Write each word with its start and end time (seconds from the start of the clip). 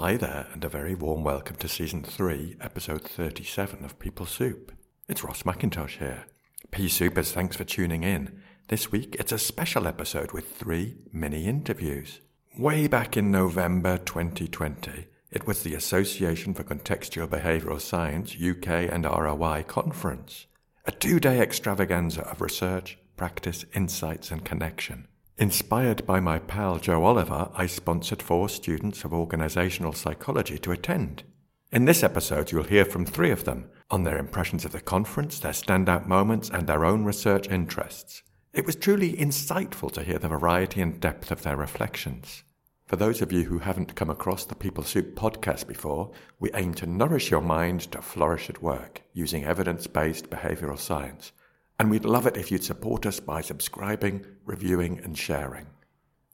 Hi 0.00 0.16
there, 0.16 0.46
and 0.52 0.62
a 0.62 0.68
very 0.68 0.94
warm 0.94 1.24
welcome 1.24 1.56
to 1.56 1.66
Season 1.66 2.04
3, 2.04 2.58
Episode 2.60 3.02
37 3.02 3.84
of 3.84 3.98
People 3.98 4.26
Soup. 4.26 4.70
It's 5.08 5.24
Ross 5.24 5.42
McIntosh 5.42 5.98
here. 5.98 6.26
Pea 6.70 6.86
Soupers, 6.86 7.32
thanks 7.32 7.56
for 7.56 7.64
tuning 7.64 8.04
in. 8.04 8.40
This 8.68 8.92
week 8.92 9.16
it's 9.18 9.32
a 9.32 9.40
special 9.40 9.88
episode 9.88 10.30
with 10.30 10.54
three 10.54 10.98
mini 11.12 11.46
interviews. 11.48 12.20
Way 12.56 12.86
back 12.86 13.16
in 13.16 13.32
November 13.32 13.98
2020, 13.98 15.08
it 15.32 15.48
was 15.48 15.64
the 15.64 15.74
Association 15.74 16.54
for 16.54 16.62
Contextual 16.62 17.26
Behavioural 17.26 17.80
Science 17.80 18.36
UK 18.40 18.92
and 18.92 19.04
ROI 19.04 19.64
conference, 19.66 20.46
a 20.84 20.92
two 20.92 21.18
day 21.18 21.40
extravaganza 21.40 22.22
of 22.22 22.40
research, 22.40 22.98
practice, 23.16 23.64
insights, 23.74 24.30
and 24.30 24.44
connection. 24.44 25.07
Inspired 25.40 26.04
by 26.04 26.18
my 26.18 26.40
pal 26.40 26.80
Joe 26.80 27.04
Oliver, 27.04 27.48
I 27.54 27.66
sponsored 27.66 28.20
four 28.20 28.48
students 28.48 29.04
of 29.04 29.12
organisational 29.12 29.94
psychology 29.94 30.58
to 30.58 30.72
attend. 30.72 31.22
In 31.70 31.84
this 31.84 32.02
episode, 32.02 32.50
you'll 32.50 32.64
hear 32.64 32.84
from 32.84 33.06
three 33.06 33.30
of 33.30 33.44
them 33.44 33.70
on 33.88 34.02
their 34.02 34.18
impressions 34.18 34.64
of 34.64 34.72
the 34.72 34.80
conference, 34.80 35.38
their 35.38 35.52
standout 35.52 36.08
moments, 36.08 36.50
and 36.50 36.66
their 36.66 36.84
own 36.84 37.04
research 37.04 37.48
interests. 37.48 38.24
It 38.52 38.66
was 38.66 38.74
truly 38.74 39.12
insightful 39.12 39.92
to 39.92 40.02
hear 40.02 40.18
the 40.18 40.26
variety 40.26 40.80
and 40.80 41.00
depth 41.00 41.30
of 41.30 41.44
their 41.44 41.56
reflections. 41.56 42.42
For 42.86 42.96
those 42.96 43.22
of 43.22 43.30
you 43.30 43.44
who 43.44 43.60
haven't 43.60 43.94
come 43.94 44.10
across 44.10 44.44
the 44.44 44.56
People 44.56 44.82
Soup 44.82 45.14
podcast 45.14 45.68
before, 45.68 46.10
we 46.40 46.50
aim 46.54 46.74
to 46.74 46.86
nourish 46.86 47.30
your 47.30 47.42
mind 47.42 47.82
to 47.92 48.02
flourish 48.02 48.50
at 48.50 48.60
work 48.60 49.02
using 49.12 49.44
evidence 49.44 49.86
based 49.86 50.30
behavioural 50.30 50.78
science 50.78 51.30
and 51.78 51.90
we'd 51.90 52.04
love 52.04 52.26
it 52.26 52.36
if 52.36 52.50
you'd 52.50 52.64
support 52.64 53.06
us 53.06 53.20
by 53.20 53.40
subscribing, 53.40 54.24
reviewing, 54.44 54.98
and 55.04 55.16
sharing. 55.16 55.66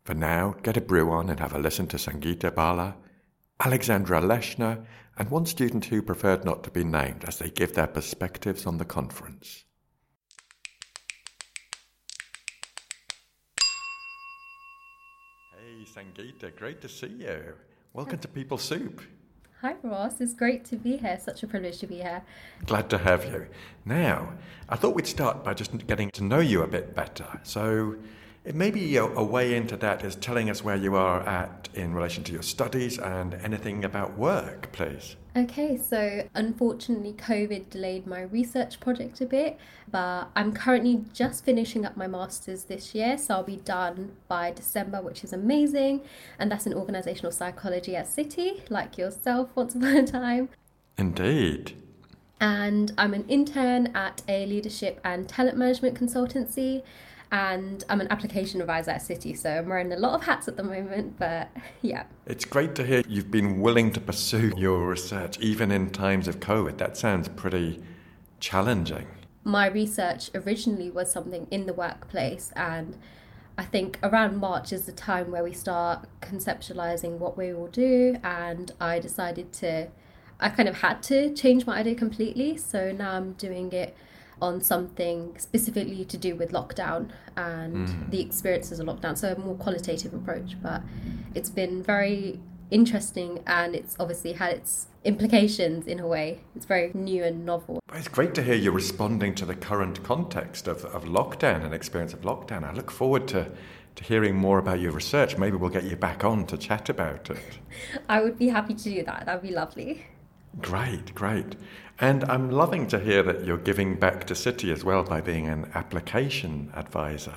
For 0.05 0.15
now, 0.15 0.57
get 0.63 0.77
a 0.77 0.81
brew 0.81 1.11
on 1.11 1.29
and 1.29 1.39
have 1.39 1.55
a 1.55 1.59
listen 1.59 1.87
to 1.89 1.99
Sangeeta 1.99 2.55
Bala, 2.55 2.97
Alexandra 3.61 4.21
Lechner, 4.21 4.85
and 5.19 5.31
one 5.31 5.47
student 5.47 5.85
who 5.87 6.03
preferred 6.03 6.45
not 6.45 6.65
to 6.65 6.71
be 6.71 6.83
named 6.83 7.25
as 7.27 7.39
they 7.39 7.51
give 7.51 7.75
their 7.75 7.87
perspectives 7.87 8.67
on 8.67 8.79
the 8.79 8.85
conference. 8.85 9.65
Hey, 15.53 15.85
Sangeeta, 15.85 16.57
great 16.57 16.81
to 16.81 16.89
see 16.89 17.07
you. 17.19 17.55
Welcome 17.93 18.19
to 18.21 18.29
People 18.29 18.59
Soup. 18.59 19.01
Hi, 19.65 19.77
Ross. 19.83 20.21
It's 20.21 20.35
great 20.35 20.63
to 20.67 20.77
be 20.77 20.99
here. 20.99 21.19
Such 21.19 21.43
a 21.43 21.47
privilege 21.47 21.79
to 21.79 21.87
be 21.87 21.95
here. 21.95 22.21
Glad 22.67 22.91
to 22.91 22.99
have 22.99 23.25
you. 23.25 23.47
Now, 23.87 24.35
I 24.69 24.77
thought 24.77 24.95
we'd 24.95 25.07
start 25.07 25.43
by 25.43 25.55
just 25.55 25.87
getting 25.87 26.11
to 26.11 26.23
know 26.23 26.41
you 26.41 26.61
a 26.61 26.67
bit 26.67 26.95
better. 26.95 27.41
So, 27.45 27.97
maybe 28.45 28.95
a, 28.99 29.07
way 29.07 29.55
into 29.55 29.79
that 29.79 30.05
is 30.05 30.17
telling 30.17 30.51
us 30.51 30.63
where 30.63 30.77
you 30.77 30.97
are 30.97 31.27
at 31.27 31.64
in 31.75 31.95
relation 31.95 32.25
to 32.25 32.33
your 32.33 32.43
studies 32.43 32.99
and 32.99 33.35
anything 33.35 33.85
about 33.85 34.17
work, 34.17 34.73
please. 34.73 35.17
Okay, 35.37 35.77
so 35.77 36.29
unfortunately, 36.35 37.13
COVID 37.13 37.69
delayed 37.69 38.07
my 38.07 38.23
research 38.23 38.79
project 38.79 39.21
a 39.21 39.27
bit, 39.27 39.59
but 39.91 40.29
I'm 40.37 40.53
currently 40.53 41.05
just 41.13 41.45
finishing 41.45 41.85
up 41.85 41.97
my 41.97 42.07
master's 42.07 42.65
this 42.65 42.95
year, 42.95 43.19
so 43.19 43.35
I'll 43.35 43.43
be 43.43 43.57
done 43.57 44.13
by 44.29 44.53
December, 44.53 45.03
which 45.03 45.25
is 45.25 45.33
amazing. 45.33 46.03
And 46.39 46.53
that's 46.53 46.67
in 46.67 46.75
organizational 46.75 47.33
psychology 47.33 47.97
at 47.97 48.07
City, 48.07 48.63
like 48.71 48.97
yourself 48.97 49.51
once 49.57 49.75
upon 49.75 49.97
a 49.97 50.07
time. 50.07 50.51
Indeed. 50.97 51.73
And 52.41 52.93
I'm 52.97 53.15
an 53.15 53.25
intern 53.27 53.89
at 53.89 54.23
a 54.29 54.47
leadership 54.47 55.01
and 55.05 55.29
talent 55.29 55.57
management 55.57 55.99
consultancy 55.99 56.83
and 57.35 57.83
I'm 57.89 58.01
an 58.01 58.07
application 58.13 58.61
advisor 58.61 58.93
at 58.93 59.03
City, 59.03 59.35
so 59.35 59.51
I'm 59.51 59.69
wearing 59.69 59.93
a 59.93 59.97
lot 59.97 60.15
of 60.15 60.23
hats 60.23 60.47
at 60.47 60.57
the 60.57 60.63
moment, 60.63 61.19
but 61.19 61.51
yeah. 61.83 62.05
It's 62.27 62.45
great 62.45 62.77
to 62.77 62.87
hear 62.87 63.03
you've 63.09 63.33
been 63.33 63.61
willing 63.61 63.93
to 63.95 64.01
pursue 64.01 64.53
your 64.57 64.87
research 64.87 65.41
even 65.41 65.73
in 65.73 65.91
times 65.91 66.29
of 66.29 66.39
COVID. 66.39 66.79
That 66.79 66.97
sounds 66.97 67.29
pretty 67.29 67.83
challenging. 68.39 69.09
My 69.43 69.67
research 69.67 70.31
originally 70.33 70.93
was 70.93 71.11
something 71.11 71.49
in 71.51 71.67
the 71.67 71.75
workplace, 71.75 72.53
and 72.55 72.97
I 73.59 73.65
think 73.65 73.99
around 74.05 74.37
March 74.37 74.73
is 74.73 74.87
the 74.87 74.93
time 74.93 75.33
where 75.33 75.43
we 75.43 75.53
start 75.53 76.07
conceptualizing 76.21 77.19
what 77.19 77.37
we 77.37 77.53
will 77.53 77.67
do, 77.67 78.17
and 78.23 78.71
I 78.81 79.01
decided 79.01 79.53
to. 79.55 79.89
I 80.39 80.51
kind 80.51 80.69
of 80.69 80.77
had 80.83 81.03
to 81.05 81.35
change 81.35 81.67
my 81.67 81.79
idea 81.79 81.97
completely, 81.97 82.57
so 82.57 82.93
now 82.93 83.13
I'm 83.13 83.33
doing 83.33 83.73
it 83.73 83.97
on 84.41 84.61
something 84.61 85.35
specifically 85.39 86.05
to 86.05 86.17
do 86.17 86.37
with 86.37 86.53
lockdown 86.53 87.11
and 87.37 87.89
mm. 87.89 88.11
the 88.11 88.21
experiences 88.21 88.81
of 88.81 88.87
lockdown. 88.87 89.17
So 89.17 89.33
a 89.33 89.39
more 89.39 89.55
qualitative 89.55 90.15
approach, 90.15 90.57
but 90.63 90.83
it's 91.35 91.51
been 91.51 91.83
very 91.83 92.41
interesting 92.71 93.43
and 93.47 93.75
it's 93.75 93.97
obviously 94.01 94.33
had 94.33 94.55
its 94.55 94.87
implications 95.05 95.87
in 95.87 96.01
a 96.01 96.07
way. 96.07 96.41
It's 96.57 96.67
very 96.67 96.91
new 96.95 97.25
and 97.25 97.45
novel. 97.45 97.81
It's 97.93 98.09
great 98.09 98.35
to 98.35 98.43
hear 98.43 98.55
you 98.55 98.71
responding 98.73 99.35
to 99.37 99.47
the 99.47 99.55
current 99.55 100.03
context 100.03 100.67
of, 100.67 100.85
of 100.87 101.05
lockdown 101.05 101.65
and 101.65 101.75
experience 101.75 102.13
of 102.13 102.23
lockdown. 102.23 102.65
I 102.65 102.73
look 102.73 102.91
forward 102.91 103.29
to 103.29 103.51
to 103.97 104.03
hearing 104.03 104.35
more 104.35 104.59
about 104.59 104.81
your 104.81 104.91
research. 104.91 105.39
Maybe 105.39 105.57
we'll 105.57 105.71
get 105.71 105.85
you 105.85 105.95
back 105.95 106.25
on 106.25 106.47
to 106.47 106.59
chat 106.59 106.89
about 106.89 107.31
it. 107.31 107.59
I 108.09 108.21
would 108.21 108.39
be 108.39 108.49
happy 108.49 108.75
to 108.75 108.83
do 108.83 109.05
that. 109.05 109.27
That'd 109.27 109.43
be 109.43 109.53
lovely. 109.53 110.05
Great, 110.61 111.15
great. 111.15 111.57
And 112.01 112.25
I'm 112.25 112.51
loving 112.51 112.87
to 112.89 112.99
hear 112.99 113.23
that 113.23 113.45
you're 113.45 113.57
giving 113.57 113.97
back 113.97 114.27
to 114.27 114.35
City 114.35 114.73
as 114.73 114.85
well 114.85 115.05
by 115.05 115.21
being 115.21 115.49
an 115.49 115.71
application 115.75 116.73
advisor. 116.75 117.37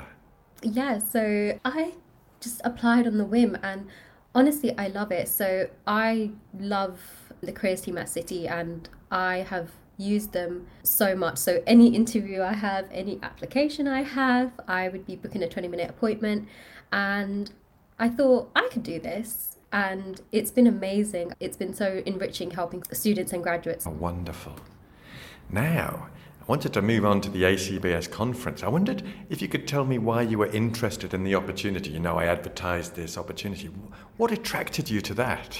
Yeah, 0.62 1.00
so 1.00 1.60
I 1.64 1.94
just 2.40 2.62
applied 2.64 3.08
on 3.08 3.18
the 3.18 3.26
whim 3.26 3.58
and 3.62 3.88
honestly, 4.34 4.76
I 4.78 4.88
love 4.88 5.12
it. 5.12 5.28
So 5.28 5.70
I 5.86 6.32
love 6.60 7.00
the 7.42 7.52
careers 7.52 7.82
team 7.82 7.98
at 7.98 8.10
City 8.10 8.48
and 8.48 8.90
I 9.12 9.38
have 9.50 9.72
used 9.98 10.34
them 10.34 10.68
so 10.84 11.16
much. 11.16 11.38
So 11.38 11.62
any 11.68 11.96
interview 11.96 12.42
I 12.42 12.54
have, 12.54 12.88
any 12.92 13.20
application 13.24 13.88
I 13.88 14.04
have, 14.04 14.52
I 14.68 14.90
would 14.90 15.06
be 15.06 15.16
booking 15.16 15.44
a 15.44 15.48
20 15.48 15.68
minute 15.68 15.90
appointment 15.90 16.48
and 16.92 17.52
I 18.00 18.10
thought 18.10 18.50
I 18.56 18.70
could 18.72 18.84
do 18.84 19.00
this 19.00 19.57
and 19.72 20.22
it's 20.32 20.52
been 20.52 20.68
amazing. 20.68 21.34
It's 21.40 21.58
been 21.58 21.74
so 21.74 22.02
enriching 22.06 22.52
helping 22.52 22.84
students 22.92 23.34
and 23.34 23.44
graduates. 23.44 23.86
Oh, 23.86 23.92
wonderful. 23.92 24.56
Now, 25.50 26.10
I 26.42 26.46
wanted 26.46 26.74
to 26.74 26.82
move 26.82 27.06
on 27.06 27.22
to 27.22 27.30
the 27.30 27.44
ACBS 27.44 28.10
conference. 28.10 28.64
I 28.64 28.70
wondered 28.70 29.04
if 29.30 29.42
you 29.42 29.48
could 29.48 29.68
tell 29.68 29.86
me 29.86 29.98
why 29.98 30.22
you 30.22 30.38
were 30.38 30.48
interested 30.48 31.14
in 31.14 31.24
the 31.24 31.36
opportunity. 31.36 31.92
You 31.92 32.00
know, 32.00 32.18
I 32.18 32.26
advertised 32.26 32.96
this 32.96 33.18
opportunity. 33.18 33.70
What 34.18 34.32
attracted 34.32 34.90
you 34.90 35.02
to 35.02 35.14
that? 35.16 35.60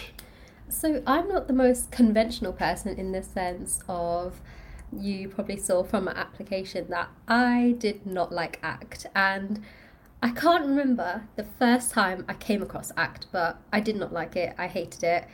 So, 0.70 1.02
I'm 1.08 1.28
not 1.30 1.48
the 1.48 1.54
most 1.54 1.92
conventional 1.92 2.54
person 2.54 2.98
in 2.98 3.12
the 3.14 3.24
sense 3.24 3.82
of 3.88 4.42
you 4.92 5.30
probably 5.30 5.58
saw 5.58 5.84
from 5.84 6.06
my 6.06 6.12
application 6.14 6.88
that 6.90 7.10
I 7.28 7.76
did 7.78 8.06
not 8.06 8.32
like 8.32 8.60
ACT 8.64 9.06
and 9.16 9.62
I 10.22 10.32
can't 10.32 10.66
remember 10.66 11.24
the 11.36 11.44
first 11.44 11.92
time 11.92 12.26
I 12.28 12.34
came 12.34 12.62
across 12.62 12.92
ACT, 12.98 13.28
but 13.32 13.62
I 13.72 13.80
did 13.80 13.96
not 13.96 14.12
like 14.12 14.36
it. 14.36 14.56
I 14.58 14.68
hated 14.68 15.04
it. 15.04 15.28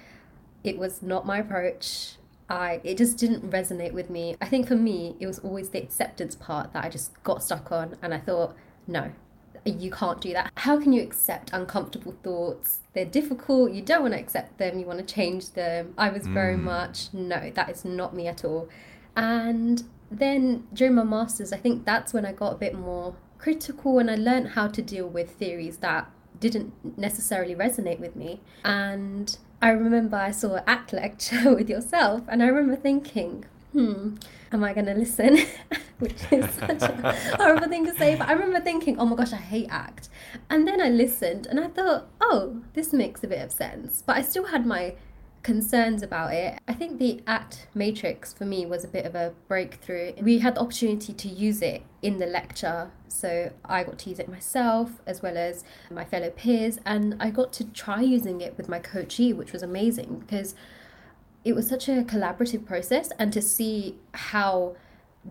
It 0.63 0.77
was 0.77 1.01
not 1.01 1.25
my 1.25 1.39
approach. 1.39 2.16
I 2.49 2.81
it 2.83 2.97
just 2.97 3.17
didn't 3.17 3.49
resonate 3.49 3.94
with 3.94 4.09
me. 4.09 4.35
I 4.41 4.45
think 4.45 4.67
for 4.67 4.75
me, 4.75 5.16
it 5.19 5.27
was 5.27 5.39
always 5.39 5.69
the 5.69 5.81
acceptance 5.81 6.35
part 6.35 6.73
that 6.73 6.83
I 6.83 6.89
just 6.89 7.11
got 7.23 7.44
stuck 7.44 7.71
on, 7.71 7.97
and 8.01 8.13
I 8.13 8.19
thought, 8.19 8.55
no, 8.85 9.11
you 9.66 9.89
can't 9.89 10.19
do 10.19 10.33
that. 10.33 10.51
How 10.57 10.79
can 10.79 10.91
you 10.91 11.01
accept 11.01 11.51
uncomfortable 11.53 12.15
thoughts? 12.23 12.79
They're 12.94 13.05
difficult. 13.05 13.71
You 13.71 13.81
don't 13.81 14.01
want 14.01 14.13
to 14.13 14.19
accept 14.19 14.57
them. 14.57 14.79
You 14.79 14.85
want 14.85 15.00
to 15.00 15.13
change 15.13 15.51
them. 15.51 15.94
I 15.97 16.09
was 16.09 16.27
very 16.27 16.55
mm. 16.55 16.63
much 16.63 17.13
no, 17.13 17.51
that 17.51 17.69
is 17.69 17.85
not 17.85 18.13
me 18.13 18.27
at 18.27 18.44
all. 18.44 18.67
And 19.15 19.83
then 20.11 20.67
during 20.73 20.95
my 20.95 21.03
masters, 21.03 21.53
I 21.53 21.57
think 21.57 21.85
that's 21.85 22.13
when 22.13 22.25
I 22.25 22.33
got 22.33 22.53
a 22.53 22.57
bit 22.57 22.77
more 22.77 23.15
critical 23.44 24.00
and 24.00 24.09
I 24.09 24.16
learned 24.16 24.50
how 24.50 24.70
to 24.70 24.81
deal 24.81 25.08
with 25.08 25.31
theories 25.31 25.78
that 25.78 26.09
didn't 26.40 26.98
necessarily 26.98 27.54
resonate 27.54 28.00
with 28.00 28.16
me. 28.16 28.40
And 28.64 29.38
I 29.62 29.70
remember 29.70 30.16
I 30.16 30.31
saw 30.31 30.56
an 30.56 30.64
ACT 30.66 30.94
lecture 30.94 31.54
with 31.57 31.69
yourself, 31.69 32.22
and 32.30 32.42
I 32.42 32.48
remember 32.48 32.78
thinking, 32.78 33.44
hmm, 33.74 34.16
am 34.54 34.63
I 34.63 34.74
going 34.74 34.86
to 34.86 34.94
listen? 34.94 35.40
Which 36.00 36.22
is 36.31 36.50
such 36.56 36.84
a 36.84 37.13
horrible 37.38 37.68
thing 37.68 37.86
to 37.86 37.94
say, 37.98 38.16
but 38.16 38.30
I 38.30 38.34
remember 38.34 38.62
thinking, 38.62 38.98
oh 38.98 39.06
my 39.06 39.18
gosh, 39.18 39.34
I 39.34 39.38
hate 39.38 39.68
ACT. 39.69 40.07
And 40.50 40.66
then 40.66 40.81
I 40.81 40.88
listened 40.88 41.46
and 41.46 41.60
I 41.60 41.68
thought, 41.68 42.07
oh, 42.22 42.62
this 42.74 42.94
makes 42.94 43.24
a 43.25 43.28
bit 43.28 43.42
of 43.42 43.51
sense. 43.51 44.04
But 44.06 44.16
I 44.16 44.22
still 44.22 44.46
had 44.46 44.66
my 44.66 44.96
concerns 45.44 46.01
about 46.01 46.34
it. 46.34 46.57
I 46.68 46.74
think 46.74 47.00
the 47.00 47.22
ACT 47.28 47.68
matrix 47.75 48.34
for 48.34 48.45
me 48.45 48.66
was 48.66 48.84
a 48.84 48.88
bit 48.88 49.06
of 49.06 49.13
a 49.13 49.34
breakthrough. 49.48 50.13
We 50.22 50.40
had 50.40 50.56
the 50.56 50.62
opportunity 50.62 51.13
to 51.13 51.28
use 51.28 51.62
it 51.62 51.84
in 52.01 52.18
the 52.18 52.25
lecture, 52.25 52.92
so 53.10 53.51
I 53.66 53.84
got 53.84 54.00
to 54.00 54.10
use 54.10 54.19
it 54.19 54.30
myself 54.30 55.01
as 55.06 55.22
well 55.22 55.38
as 55.38 55.63
my 55.92 56.06
fellow 56.06 56.30
peers, 56.30 56.80
and 56.86 57.16
I 57.19 57.30
got 57.30 57.54
to 57.54 57.66
try 57.66 58.01
using 58.01 58.42
it 58.42 58.57
with 58.57 58.69
my 58.69 58.80
coachee, 58.80 59.34
which 59.34 59.51
was 59.51 59.62
amazing 59.62 60.24
because 60.25 60.56
it 61.44 61.54
was 61.54 61.68
such 61.68 61.89
a 61.89 62.04
collaborative 62.04 62.66
process, 62.66 63.12
and 63.19 63.34
to 63.34 63.42
see 63.42 63.98
how 64.13 64.75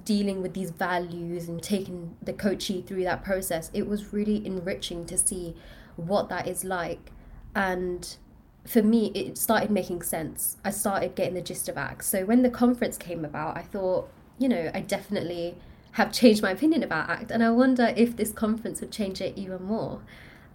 dealing 0.04 0.40
with 0.42 0.54
these 0.54 0.70
values 0.70 1.48
and 1.48 1.62
taking 1.62 2.16
the 2.22 2.32
coachee 2.32 2.82
through 2.82 3.04
that 3.04 3.24
process, 3.24 3.70
it 3.74 3.86
was 3.86 4.12
really 4.12 4.44
enriching 4.46 5.04
to 5.06 5.16
see 5.18 5.54
what 5.96 6.28
that 6.28 6.46
is 6.46 6.64
like. 6.64 7.12
And 7.54 8.16
for 8.64 8.82
me, 8.82 9.06
it 9.14 9.36
started 9.38 9.70
making 9.70 10.02
sense. 10.02 10.56
I 10.64 10.70
started 10.70 11.14
getting 11.14 11.34
the 11.34 11.40
gist 11.40 11.68
of 11.68 11.76
ACT. 11.76 12.04
So 12.04 12.24
when 12.24 12.42
the 12.42 12.50
conference 12.50 12.96
came 12.96 13.24
about, 13.24 13.56
I 13.56 13.62
thought, 13.62 14.08
you 14.38 14.48
know, 14.48 14.70
I 14.72 14.80
definitely 14.80 15.56
have 15.92 16.12
changed 16.12 16.42
my 16.42 16.52
opinion 16.52 16.82
about 16.82 17.10
ACT. 17.10 17.30
And 17.30 17.42
I 17.42 17.50
wonder 17.50 17.92
if 17.96 18.16
this 18.16 18.32
conference 18.32 18.80
would 18.80 18.92
change 18.92 19.20
it 19.20 19.36
even 19.36 19.62
more. 19.64 20.00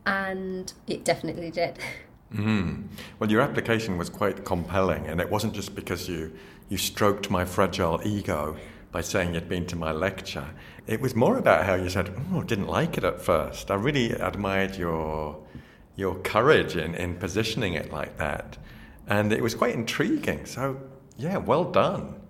And 0.05 0.71
it 0.87 1.03
definitely 1.03 1.51
did. 1.51 1.79
Mm. 2.33 2.87
Well, 3.19 3.29
your 3.29 3.41
application 3.41 3.97
was 3.97 4.09
quite 4.09 4.43
compelling, 4.45 5.07
and 5.07 5.21
it 5.21 5.29
wasn't 5.29 5.53
just 5.53 5.75
because 5.75 6.09
you, 6.09 6.33
you 6.69 6.77
stroked 6.77 7.29
my 7.29 7.45
fragile 7.45 8.01
ego 8.03 8.57
by 8.91 9.01
saying 9.01 9.33
you'd 9.33 9.49
been 9.49 9.65
to 9.67 9.75
my 9.75 9.91
lecture. 9.91 10.49
It 10.87 11.01
was 11.01 11.15
more 11.15 11.37
about 11.37 11.65
how 11.65 11.75
you 11.75 11.89
said, 11.89 12.13
oh, 12.31 12.41
I 12.41 12.43
didn't 12.43 12.67
like 12.67 12.97
it 12.97 13.03
at 13.03 13.21
first. 13.21 13.69
I 13.69 13.75
really 13.75 14.11
admired 14.11 14.75
your, 14.75 15.37
your 15.97 16.15
courage 16.15 16.77
in, 16.77 16.95
in 16.95 17.15
positioning 17.15 17.73
it 17.73 17.91
like 17.91 18.17
that. 18.17 18.57
And 19.07 19.33
it 19.33 19.43
was 19.43 19.53
quite 19.53 19.75
intriguing. 19.75 20.45
So, 20.45 20.79
yeah, 21.17 21.37
well 21.37 21.65
done. 21.65 22.21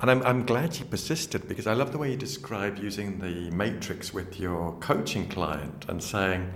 And 0.00 0.10
I'm, 0.10 0.22
I'm 0.24 0.44
glad 0.44 0.78
you 0.78 0.84
persisted 0.84 1.48
because 1.48 1.66
I 1.66 1.72
love 1.72 1.92
the 1.92 1.98
way 1.98 2.10
you 2.10 2.16
describe 2.18 2.76
using 2.78 3.18
the 3.18 3.50
matrix 3.50 4.12
with 4.12 4.38
your 4.38 4.72
coaching 4.80 5.26
client 5.28 5.86
and 5.88 6.02
saying, 6.02 6.52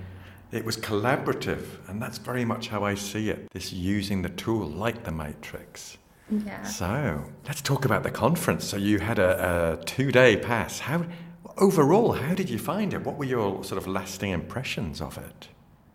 it 0.53 0.65
was 0.65 0.77
collaborative, 0.77 1.65
and 1.89 2.03
that's 2.03 2.19
very 2.19 2.45
much 2.45 2.69
how 2.69 2.83
I 2.83 2.97
see 2.97 3.31
it. 3.31 3.49
This 3.53 3.73
using 3.73 4.23
the 4.23 4.31
tool 4.31 4.67
like 4.67 5.05
the 5.05 5.13
Matrix. 5.13 5.97
Yeah. 6.29 6.65
So 6.65 7.25
let's 7.47 7.63
talk 7.63 7.85
about 7.85 8.03
the 8.03 8.11
conference. 8.11 8.65
So 8.65 8.77
you 8.77 8.99
had 8.99 9.21
a, 9.21 9.79
a 9.81 9.85
two-day 9.85 10.39
pass. 10.39 10.81
How 10.81 11.07
overall? 11.57 12.13
How 12.13 12.35
did 12.35 12.51
you 12.51 12.59
find 12.59 12.93
it? 12.93 13.05
What 13.05 13.17
were 13.17 13.25
your 13.25 13.63
sort 13.63 13.79
of 13.81 13.87
lasting 13.87 14.31
impressions 14.33 15.01
of 15.01 15.19
it? 15.19 15.49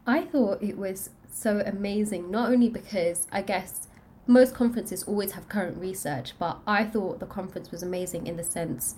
I 0.07 0.21
thought 0.21 0.61
it 0.61 0.77
was 0.77 1.09
so 1.29 1.61
amazing. 1.65 2.31
Not 2.31 2.51
only 2.51 2.69
because 2.69 3.27
I 3.31 3.41
guess 3.41 3.87
most 4.27 4.53
conferences 4.53 5.03
always 5.03 5.33
have 5.33 5.49
current 5.49 5.77
research, 5.77 6.33
but 6.39 6.59
I 6.65 6.83
thought 6.83 7.19
the 7.19 7.25
conference 7.25 7.71
was 7.71 7.83
amazing 7.83 8.27
in 8.27 8.37
the 8.37 8.43
sense 8.43 8.95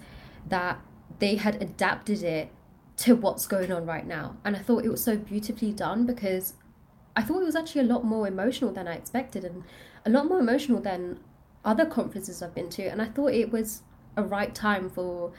that 0.47 0.79
they 1.19 1.35
had 1.35 1.61
adapted 1.61 2.23
it 2.23 2.49
to 2.97 3.15
what's 3.15 3.45
going 3.47 3.71
on 3.71 3.85
right 3.85 4.05
now. 4.05 4.37
And 4.43 4.55
I 4.55 4.59
thought 4.59 4.85
it 4.85 4.89
was 4.89 5.03
so 5.03 5.17
beautifully 5.17 5.71
done 5.71 6.05
because 6.05 6.53
I 7.15 7.23
thought 7.23 7.41
it 7.41 7.45
was 7.45 7.55
actually 7.55 7.81
a 7.81 7.93
lot 7.93 8.03
more 8.03 8.27
emotional 8.27 8.71
than 8.71 8.87
I 8.87 8.95
expected 8.95 9.43
and 9.43 9.63
a 10.05 10.09
lot 10.09 10.27
more 10.27 10.39
emotional 10.39 10.79
than 10.79 11.19
other 11.65 11.85
conferences 11.85 12.41
I've 12.41 12.55
been 12.55 12.69
to. 12.71 12.83
And 12.83 13.01
I 13.01 13.05
thought 13.05 13.33
it 13.33 13.51
was 13.51 13.81
a 14.15 14.23
right 14.23 14.53
time 14.53 14.89
for 14.89 15.31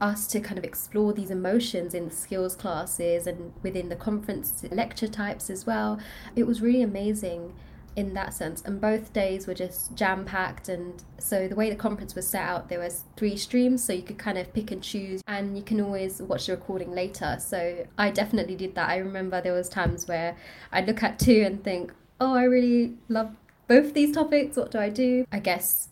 us 0.00 0.26
to 0.28 0.40
kind 0.40 0.58
of 0.58 0.64
explore 0.64 1.12
these 1.12 1.30
emotions 1.30 1.94
in 1.94 2.08
the 2.08 2.14
skills 2.14 2.56
classes 2.56 3.26
and 3.26 3.52
within 3.62 3.88
the 3.88 3.96
conference 3.96 4.64
lecture 4.70 5.08
types 5.08 5.50
as 5.50 5.66
well. 5.66 5.98
It 6.36 6.46
was 6.46 6.60
really 6.60 6.82
amazing 6.82 7.54
in 7.96 8.14
that 8.14 8.34
sense. 8.34 8.62
And 8.62 8.80
both 8.80 9.12
days 9.12 9.46
were 9.46 9.54
just 9.54 9.94
jam 9.94 10.24
packed 10.24 10.68
and 10.68 11.02
so 11.18 11.46
the 11.48 11.54
way 11.54 11.70
the 11.70 11.76
conference 11.76 12.14
was 12.14 12.26
set 12.26 12.42
out 12.42 12.68
there 12.68 12.80
was 12.80 13.04
three 13.16 13.36
streams. 13.36 13.84
So 13.84 13.92
you 13.92 14.02
could 14.02 14.18
kind 14.18 14.38
of 14.38 14.52
pick 14.52 14.70
and 14.70 14.82
choose 14.82 15.22
and 15.26 15.56
you 15.56 15.62
can 15.62 15.80
always 15.80 16.20
watch 16.20 16.46
the 16.46 16.52
recording 16.52 16.92
later. 16.92 17.36
So 17.38 17.86
i 17.96 18.10
definitely 18.10 18.56
did 18.56 18.74
that. 18.74 18.88
I 18.88 18.96
remember 18.96 19.40
there 19.40 19.52
was 19.52 19.68
times 19.68 20.08
where 20.08 20.36
i'd 20.72 20.86
look 20.86 21.02
at 21.02 21.18
two 21.18 21.42
and 21.46 21.62
think 21.62 21.92
oh 22.20 22.34
i 22.34 22.44
really 22.44 22.94
love 23.08 23.34
both 23.68 23.94
these 23.94 24.12
topics. 24.12 24.56
What 24.56 24.70
do 24.70 24.78
i 24.78 24.88
do? 24.90 25.26
I 25.32 25.38
guess 25.38 25.88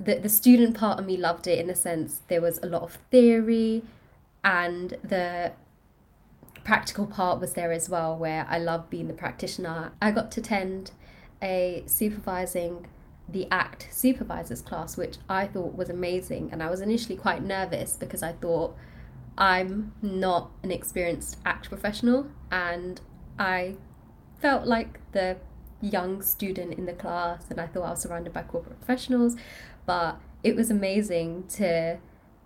the, 0.00 0.16
the 0.16 0.28
student 0.28 0.76
part 0.76 0.98
of 0.98 1.06
me 1.06 1.16
loved 1.16 1.46
it 1.46 1.58
in 1.58 1.66
the 1.66 1.74
sense 1.74 2.22
there 2.28 2.40
was 2.40 2.58
a 2.62 2.66
lot 2.66 2.82
of 2.82 2.98
theory 3.10 3.82
and 4.42 4.96
the 5.04 5.52
practical 6.64 7.06
part 7.06 7.40
was 7.40 7.52
there 7.52 7.72
as 7.72 7.88
well 7.88 8.16
where 8.16 8.46
i 8.48 8.58
loved 8.58 8.88
being 8.90 9.08
the 9.08 9.14
practitioner 9.14 9.92
i 10.00 10.10
got 10.10 10.30
to 10.30 10.40
attend 10.40 10.92
a 11.42 11.82
supervising 11.86 12.86
the 13.32 13.48
ACT 13.50 13.88
supervisors 13.90 14.60
class, 14.60 14.96
which 14.96 15.16
I 15.28 15.46
thought 15.46 15.76
was 15.76 15.88
amazing. 15.88 16.50
And 16.52 16.62
I 16.62 16.70
was 16.70 16.80
initially 16.80 17.16
quite 17.16 17.42
nervous 17.42 17.96
because 17.96 18.22
I 18.22 18.32
thought 18.32 18.76
I'm 19.38 19.92
not 20.02 20.50
an 20.62 20.70
experienced 20.70 21.38
ACT 21.44 21.68
professional 21.68 22.26
and 22.50 23.00
I 23.38 23.76
felt 24.40 24.66
like 24.66 25.00
the 25.12 25.36
young 25.80 26.22
student 26.22 26.74
in 26.74 26.86
the 26.86 26.92
class 26.92 27.44
and 27.48 27.60
I 27.60 27.66
thought 27.66 27.84
I 27.84 27.90
was 27.90 28.00
surrounded 28.00 28.32
by 28.32 28.42
corporate 28.42 28.78
professionals. 28.78 29.36
But 29.86 30.18
it 30.42 30.56
was 30.56 30.70
amazing 30.70 31.44
to 31.48 31.98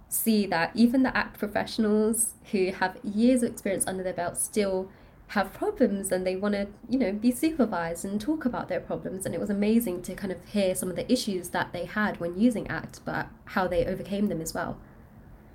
see 0.08 0.46
that 0.46 0.70
even 0.74 1.02
the 1.02 1.16
ACT 1.16 1.38
professionals 1.38 2.34
who 2.52 2.72
have 2.72 2.98
years 3.02 3.42
of 3.42 3.52
experience 3.52 3.86
under 3.86 4.02
their 4.02 4.12
belt 4.12 4.36
still 4.36 4.88
have 5.28 5.52
problems 5.52 6.12
and 6.12 6.26
they 6.26 6.36
want 6.36 6.54
to 6.54 6.68
you 6.88 6.98
know 6.98 7.10
be 7.10 7.30
supervised 7.30 8.04
and 8.04 8.20
talk 8.20 8.44
about 8.44 8.68
their 8.68 8.80
problems. 8.80 9.26
And 9.26 9.34
it 9.34 9.40
was 9.40 9.50
amazing 9.50 10.02
to 10.02 10.14
kind 10.14 10.32
of 10.32 10.38
hear 10.46 10.74
some 10.74 10.90
of 10.90 10.96
the 10.96 11.10
issues 11.10 11.50
that 11.50 11.72
they 11.72 11.84
had 11.84 12.20
when 12.20 12.38
using 12.38 12.68
act 12.68 13.00
but 13.04 13.28
how 13.46 13.66
they 13.66 13.84
overcame 13.86 14.28
them 14.28 14.40
as 14.40 14.54
well. 14.54 14.78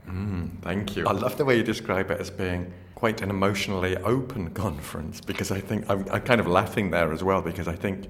Mm, 0.07 0.61
thank 0.61 0.95
you. 0.95 1.05
I 1.05 1.11
love 1.11 1.37
the 1.37 1.45
way 1.45 1.57
you 1.57 1.63
describe 1.63 2.09
it 2.09 2.19
as 2.19 2.29
being 2.29 2.73
quite 2.99 3.21
an 3.21 3.29
emotionally 3.29 3.95
open 3.97 4.49
conference 4.65 5.21
because 5.21 5.51
i 5.51 5.59
think 5.59 5.89
I'm, 5.89 6.05
I'm 6.11 6.21
kind 6.21 6.41
of 6.41 6.47
laughing 6.47 6.91
there 6.91 7.13
as 7.13 7.23
well 7.23 7.41
because 7.41 7.67
i 7.67 7.75
think 7.75 8.07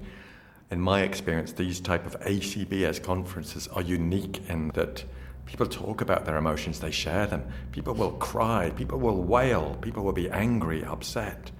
in 0.70 0.80
my 0.80 1.02
experience 1.02 1.52
these 1.52 1.80
type 1.80 2.06
of 2.06 2.18
acbs 2.20 3.02
conferences 3.02 3.68
are 3.68 3.82
unique 3.82 4.48
in 4.48 4.68
that 4.74 5.04
People 5.50 5.66
talk 5.66 6.00
about 6.00 6.26
their 6.26 6.36
emotions, 6.36 6.78
they 6.78 6.92
share 6.92 7.26
them. 7.26 7.44
People 7.72 7.92
will 7.92 8.12
cry, 8.12 8.70
people 8.70 9.00
will 9.00 9.20
wail, 9.20 9.76
people 9.80 10.04
will 10.04 10.12
be 10.12 10.30
angry, 10.30 10.84
upset. 10.84 11.50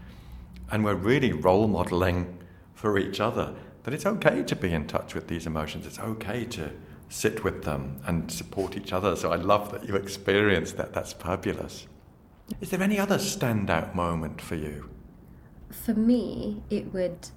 And 0.70 0.84
we're 0.84 0.94
really 0.94 1.32
role 1.32 1.66
modeling 1.66 2.38
for 2.72 2.98
each 2.98 3.18
other 3.18 3.52
that 3.82 3.92
it's 3.92 4.06
okay 4.06 4.44
to 4.44 4.54
be 4.54 4.72
in 4.72 4.86
touch 4.86 5.14
with 5.14 5.26
these 5.26 5.44
emotions, 5.44 5.86
it's 5.86 5.98
okay 5.98 6.44
to 6.44 6.70
sit 7.08 7.42
with 7.42 7.64
them 7.64 7.98
and 8.06 8.30
support 8.30 8.76
each 8.76 8.92
other. 8.92 9.16
So 9.16 9.32
I 9.32 9.36
love 9.36 9.72
that 9.72 9.88
you 9.88 9.96
experienced 9.96 10.76
that. 10.76 10.92
That's 10.92 11.12
fabulous. 11.12 11.88
Is 12.60 12.70
there 12.70 12.82
any 12.82 13.00
other 13.00 13.18
standout 13.18 13.96
moment 13.96 14.40
for 14.40 14.54
you? 14.54 14.88
For 15.70 15.94
me, 15.94 16.62
it 16.70 16.92
would 16.94 17.28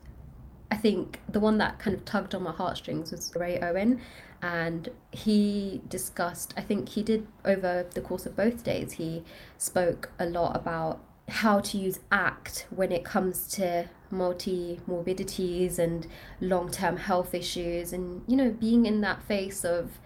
I 0.71 0.77
think 0.77 1.19
the 1.29 1.39
one 1.39 1.57
that 1.59 1.79
kind 1.79 1.95
of 1.95 2.03
tugged 2.05 2.33
on 2.33 2.43
my 2.43 2.51
heartstrings 2.51 3.11
was 3.11 3.31
Ray 3.35 3.59
Owen, 3.59 4.01
and 4.41 4.89
he 5.11 5.81
discussed, 5.87 6.53
I 6.57 6.61
think 6.61 6.89
he 6.89 7.03
did 7.03 7.27
over 7.45 7.85
the 7.93 8.01
course 8.01 8.25
of 8.25 8.35
both 8.35 8.63
days, 8.63 8.93
he 8.93 9.23
spoke 9.57 10.11
a 10.19 10.25
lot 10.25 10.55
about 10.55 10.99
how 11.29 11.61
to 11.61 11.77
use 11.77 11.99
ACT 12.11 12.65
when 12.69 12.91
it 12.91 13.05
comes 13.05 13.47
to 13.47 13.87
multi 14.11 14.81
morbidities 14.85 15.79
and 15.79 16.05
long 16.41 16.69
term 16.69 16.97
health 16.97 17.33
issues, 17.33 17.93
and 17.93 18.23
you 18.27 18.35
know, 18.35 18.51
being 18.51 18.85
in 18.85 19.01
that 19.01 19.23
face 19.23 19.63
of, 19.63 19.99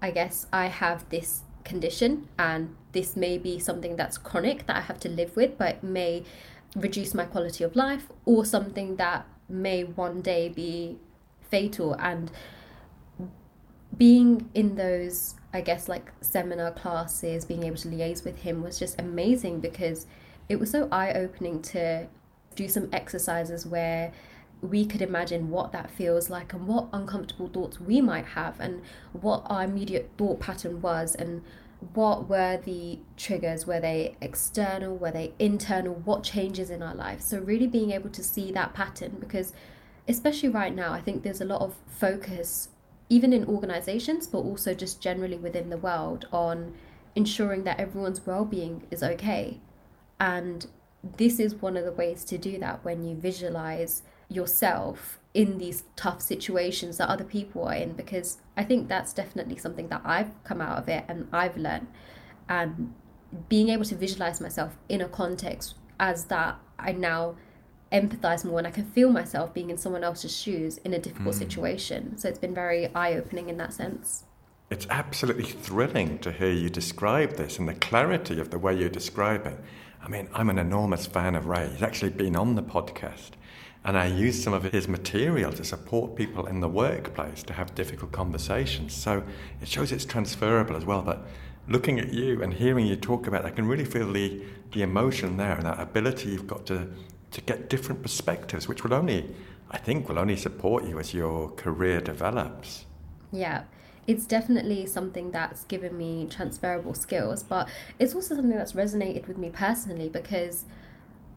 I 0.00 0.10
guess, 0.10 0.46
I 0.52 0.66
have 0.66 1.08
this 1.08 1.42
condition 1.64 2.28
and 2.38 2.74
this 2.92 3.16
may 3.16 3.38
be 3.38 3.58
something 3.58 3.96
that's 3.96 4.18
chronic 4.18 4.66
that 4.66 4.76
I 4.76 4.80
have 4.80 4.98
to 5.00 5.08
live 5.08 5.36
with, 5.36 5.58
but 5.58 5.82
may 5.82 6.24
reduce 6.76 7.14
my 7.14 7.24
quality 7.24 7.64
of 7.64 7.74
life, 7.74 8.08
or 8.24 8.44
something 8.44 8.96
that 8.96 9.26
may 9.50 9.84
one 9.84 10.20
day 10.20 10.48
be 10.48 10.98
fatal. 11.50 11.94
And 11.98 12.30
being 13.96 14.48
in 14.54 14.76
those 14.76 15.34
i 15.52 15.60
guess 15.60 15.88
like 15.88 16.12
seminar 16.20 16.70
classes 16.70 17.44
being 17.44 17.64
able 17.64 17.76
to 17.76 17.88
liaise 17.88 18.24
with 18.24 18.38
him 18.38 18.62
was 18.62 18.78
just 18.78 18.98
amazing 19.00 19.60
because 19.60 20.06
it 20.48 20.58
was 20.58 20.70
so 20.70 20.88
eye-opening 20.90 21.60
to 21.60 22.06
do 22.54 22.68
some 22.68 22.88
exercises 22.92 23.66
where 23.66 24.12
we 24.62 24.84
could 24.84 25.02
imagine 25.02 25.50
what 25.50 25.72
that 25.72 25.90
feels 25.90 26.28
like 26.30 26.52
and 26.52 26.66
what 26.66 26.88
uncomfortable 26.92 27.48
thoughts 27.48 27.80
we 27.80 28.00
might 28.00 28.26
have 28.26 28.58
and 28.60 28.82
what 29.12 29.42
our 29.46 29.64
immediate 29.64 30.10
thought 30.18 30.38
pattern 30.40 30.80
was 30.80 31.14
and 31.14 31.42
what 31.94 32.28
were 32.28 32.58
the 32.58 32.98
triggers? 33.16 33.66
Were 33.66 33.80
they 33.80 34.16
external? 34.20 34.96
Were 34.96 35.10
they 35.10 35.32
internal? 35.38 35.94
What 35.94 36.22
changes 36.22 36.70
in 36.70 36.82
our 36.82 36.94
life? 36.94 37.20
So 37.20 37.38
really 37.38 37.66
being 37.66 37.90
able 37.90 38.10
to 38.10 38.22
see 38.22 38.52
that 38.52 38.74
pattern 38.74 39.16
because 39.18 39.52
especially 40.08 40.48
right 40.48 40.74
now 40.74 40.92
i 40.94 41.00
think 41.00 41.22
there's 41.22 41.42
a 41.42 41.44
lot 41.44 41.60
of 41.60 41.74
focus 41.86 42.70
even 43.10 43.34
in 43.34 43.44
organizations 43.44 44.26
but 44.26 44.38
also 44.38 44.72
just 44.72 45.00
generally 45.00 45.36
within 45.36 45.68
the 45.68 45.76
world 45.76 46.26
on 46.32 46.72
ensuring 47.14 47.64
that 47.64 47.80
everyone's 47.80 48.26
well-being 48.26 48.86
is 48.90 49.02
okay. 49.02 49.60
And 50.18 50.66
this 51.16 51.40
is 51.40 51.54
one 51.54 51.76
of 51.76 51.84
the 51.84 51.92
ways 51.92 52.24
to 52.24 52.38
do 52.38 52.58
that 52.58 52.84
when 52.84 53.04
you 53.04 53.16
visualize 53.16 54.02
yourself 54.30 55.18
in 55.34 55.58
these 55.58 55.84
tough 55.96 56.20
situations 56.22 56.96
that 56.96 57.08
other 57.08 57.24
people 57.24 57.64
are 57.64 57.74
in 57.74 57.92
because 57.92 58.38
I 58.56 58.64
think 58.64 58.88
that's 58.88 59.12
definitely 59.12 59.56
something 59.56 59.88
that 59.88 60.02
I've 60.04 60.42
come 60.44 60.60
out 60.60 60.78
of 60.78 60.88
it 60.88 61.04
and 61.08 61.28
I've 61.32 61.56
learned. 61.56 61.88
And 62.48 62.94
being 63.48 63.68
able 63.68 63.84
to 63.84 63.94
visualize 63.94 64.40
myself 64.40 64.76
in 64.88 65.00
a 65.00 65.08
context 65.08 65.74
as 66.00 66.24
that 66.26 66.58
I 66.78 66.92
now 66.92 67.36
empathize 67.92 68.44
more 68.44 68.58
and 68.58 68.66
I 68.66 68.70
can 68.70 68.84
feel 68.84 69.10
myself 69.10 69.52
being 69.52 69.70
in 69.70 69.78
someone 69.78 70.02
else's 70.02 70.36
shoes 70.36 70.78
in 70.78 70.94
a 70.94 70.98
difficult 70.98 71.34
mm. 71.34 71.38
situation. 71.38 72.18
So 72.18 72.28
it's 72.28 72.38
been 72.38 72.54
very 72.54 72.92
eye-opening 72.94 73.48
in 73.48 73.56
that 73.58 73.72
sense. 73.72 74.24
It's 74.70 74.86
absolutely 74.90 75.44
thrilling 75.44 76.18
to 76.20 76.30
hear 76.30 76.50
you 76.50 76.70
describe 76.70 77.36
this 77.36 77.58
and 77.58 77.68
the 77.68 77.74
clarity 77.74 78.40
of 78.40 78.50
the 78.50 78.58
way 78.58 78.74
you're 78.74 78.88
describing. 78.88 79.58
I 80.02 80.08
mean 80.08 80.28
I'm 80.32 80.50
an 80.50 80.58
enormous 80.58 81.06
fan 81.06 81.36
of 81.36 81.46
Ray. 81.46 81.68
He's 81.68 81.82
actually 81.82 82.10
been 82.10 82.34
on 82.34 82.56
the 82.56 82.62
podcast 82.62 83.30
And 83.84 83.96
I 83.96 84.06
used 84.06 84.42
some 84.42 84.52
of 84.52 84.64
his 84.64 84.88
material 84.88 85.52
to 85.52 85.64
support 85.64 86.14
people 86.14 86.46
in 86.46 86.60
the 86.60 86.68
workplace 86.68 87.42
to 87.44 87.54
have 87.54 87.74
difficult 87.74 88.12
conversations. 88.12 88.94
So 88.94 89.22
it 89.62 89.68
shows 89.68 89.90
it's 89.90 90.04
transferable 90.04 90.76
as 90.76 90.84
well. 90.84 91.02
But 91.02 91.26
looking 91.66 91.98
at 91.98 92.12
you 92.12 92.42
and 92.42 92.52
hearing 92.52 92.86
you 92.86 92.96
talk 92.96 93.26
about 93.26 93.44
it, 93.44 93.48
I 93.48 93.50
can 93.50 93.66
really 93.66 93.86
feel 93.86 94.12
the, 94.12 94.42
the 94.72 94.82
emotion 94.82 95.38
there 95.38 95.54
and 95.54 95.64
that 95.64 95.80
ability 95.80 96.30
you've 96.30 96.46
got 96.46 96.66
to, 96.66 96.88
to 97.30 97.40
get 97.40 97.70
different 97.70 98.02
perspectives, 98.02 98.68
which 98.68 98.84
will 98.84 98.92
only, 98.92 99.34
I 99.70 99.78
think, 99.78 100.08
will 100.08 100.18
only 100.18 100.36
support 100.36 100.84
you 100.84 100.98
as 100.98 101.14
your 101.14 101.50
career 101.52 102.00
develops. 102.00 102.84
Yeah 103.32 103.62
it's 104.10 104.26
definitely 104.26 104.86
something 104.86 105.30
that's 105.30 105.62
given 105.64 105.96
me 105.96 106.26
transferable 106.28 106.94
skills, 106.94 107.44
but 107.44 107.68
it's 108.00 108.12
also 108.12 108.34
something 108.34 108.56
that's 108.56 108.72
resonated 108.72 109.28
with 109.28 109.38
me 109.38 109.50
personally 109.50 110.08
because 110.08 110.64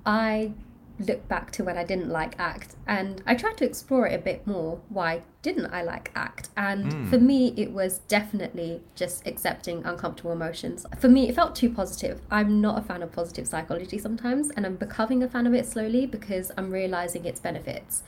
I 0.05 0.53
look 0.99 1.27
back 1.27 1.51
to 1.51 1.63
when 1.63 1.77
I 1.77 1.83
didn't 1.83 2.09
like 2.09 2.39
ACT 2.39 2.75
and 2.87 3.23
I 3.25 3.35
tried 3.35 3.57
to 3.57 3.65
explore 3.65 4.07
it 4.07 4.13
a 4.13 4.21
bit 4.21 4.45
more. 4.45 4.79
Why 4.89 5.23
didn't 5.41 5.73
I 5.73 5.81
like 5.81 6.11
ACT? 6.15 6.49
And 6.55 6.85
mm. 6.85 7.09
for 7.09 7.17
me, 7.17 7.53
it 7.57 7.71
was 7.71 7.99
definitely 8.07 8.81
just 8.95 9.25
accepting 9.27 9.83
uncomfortable 9.85 10.31
emotions. 10.31 10.85
For 10.99 11.09
me, 11.09 11.29
it 11.29 11.35
felt 11.35 11.55
too 11.55 11.69
positive. 11.69 12.21
I'm 12.29 12.61
not 12.61 12.77
a 12.77 12.81
fan 12.81 13.01
of 13.01 13.11
positive 13.11 13.47
psychology 13.47 13.97
sometimes, 13.97 14.51
and 14.51 14.65
I'm 14.65 14.75
becoming 14.75 15.23
a 15.23 15.27
fan 15.27 15.47
of 15.47 15.53
it 15.53 15.65
slowly 15.65 16.05
because 16.05 16.51
I'm 16.57 16.71
realizing 16.71 17.25
its 17.25 17.39
benefits. 17.39 18.03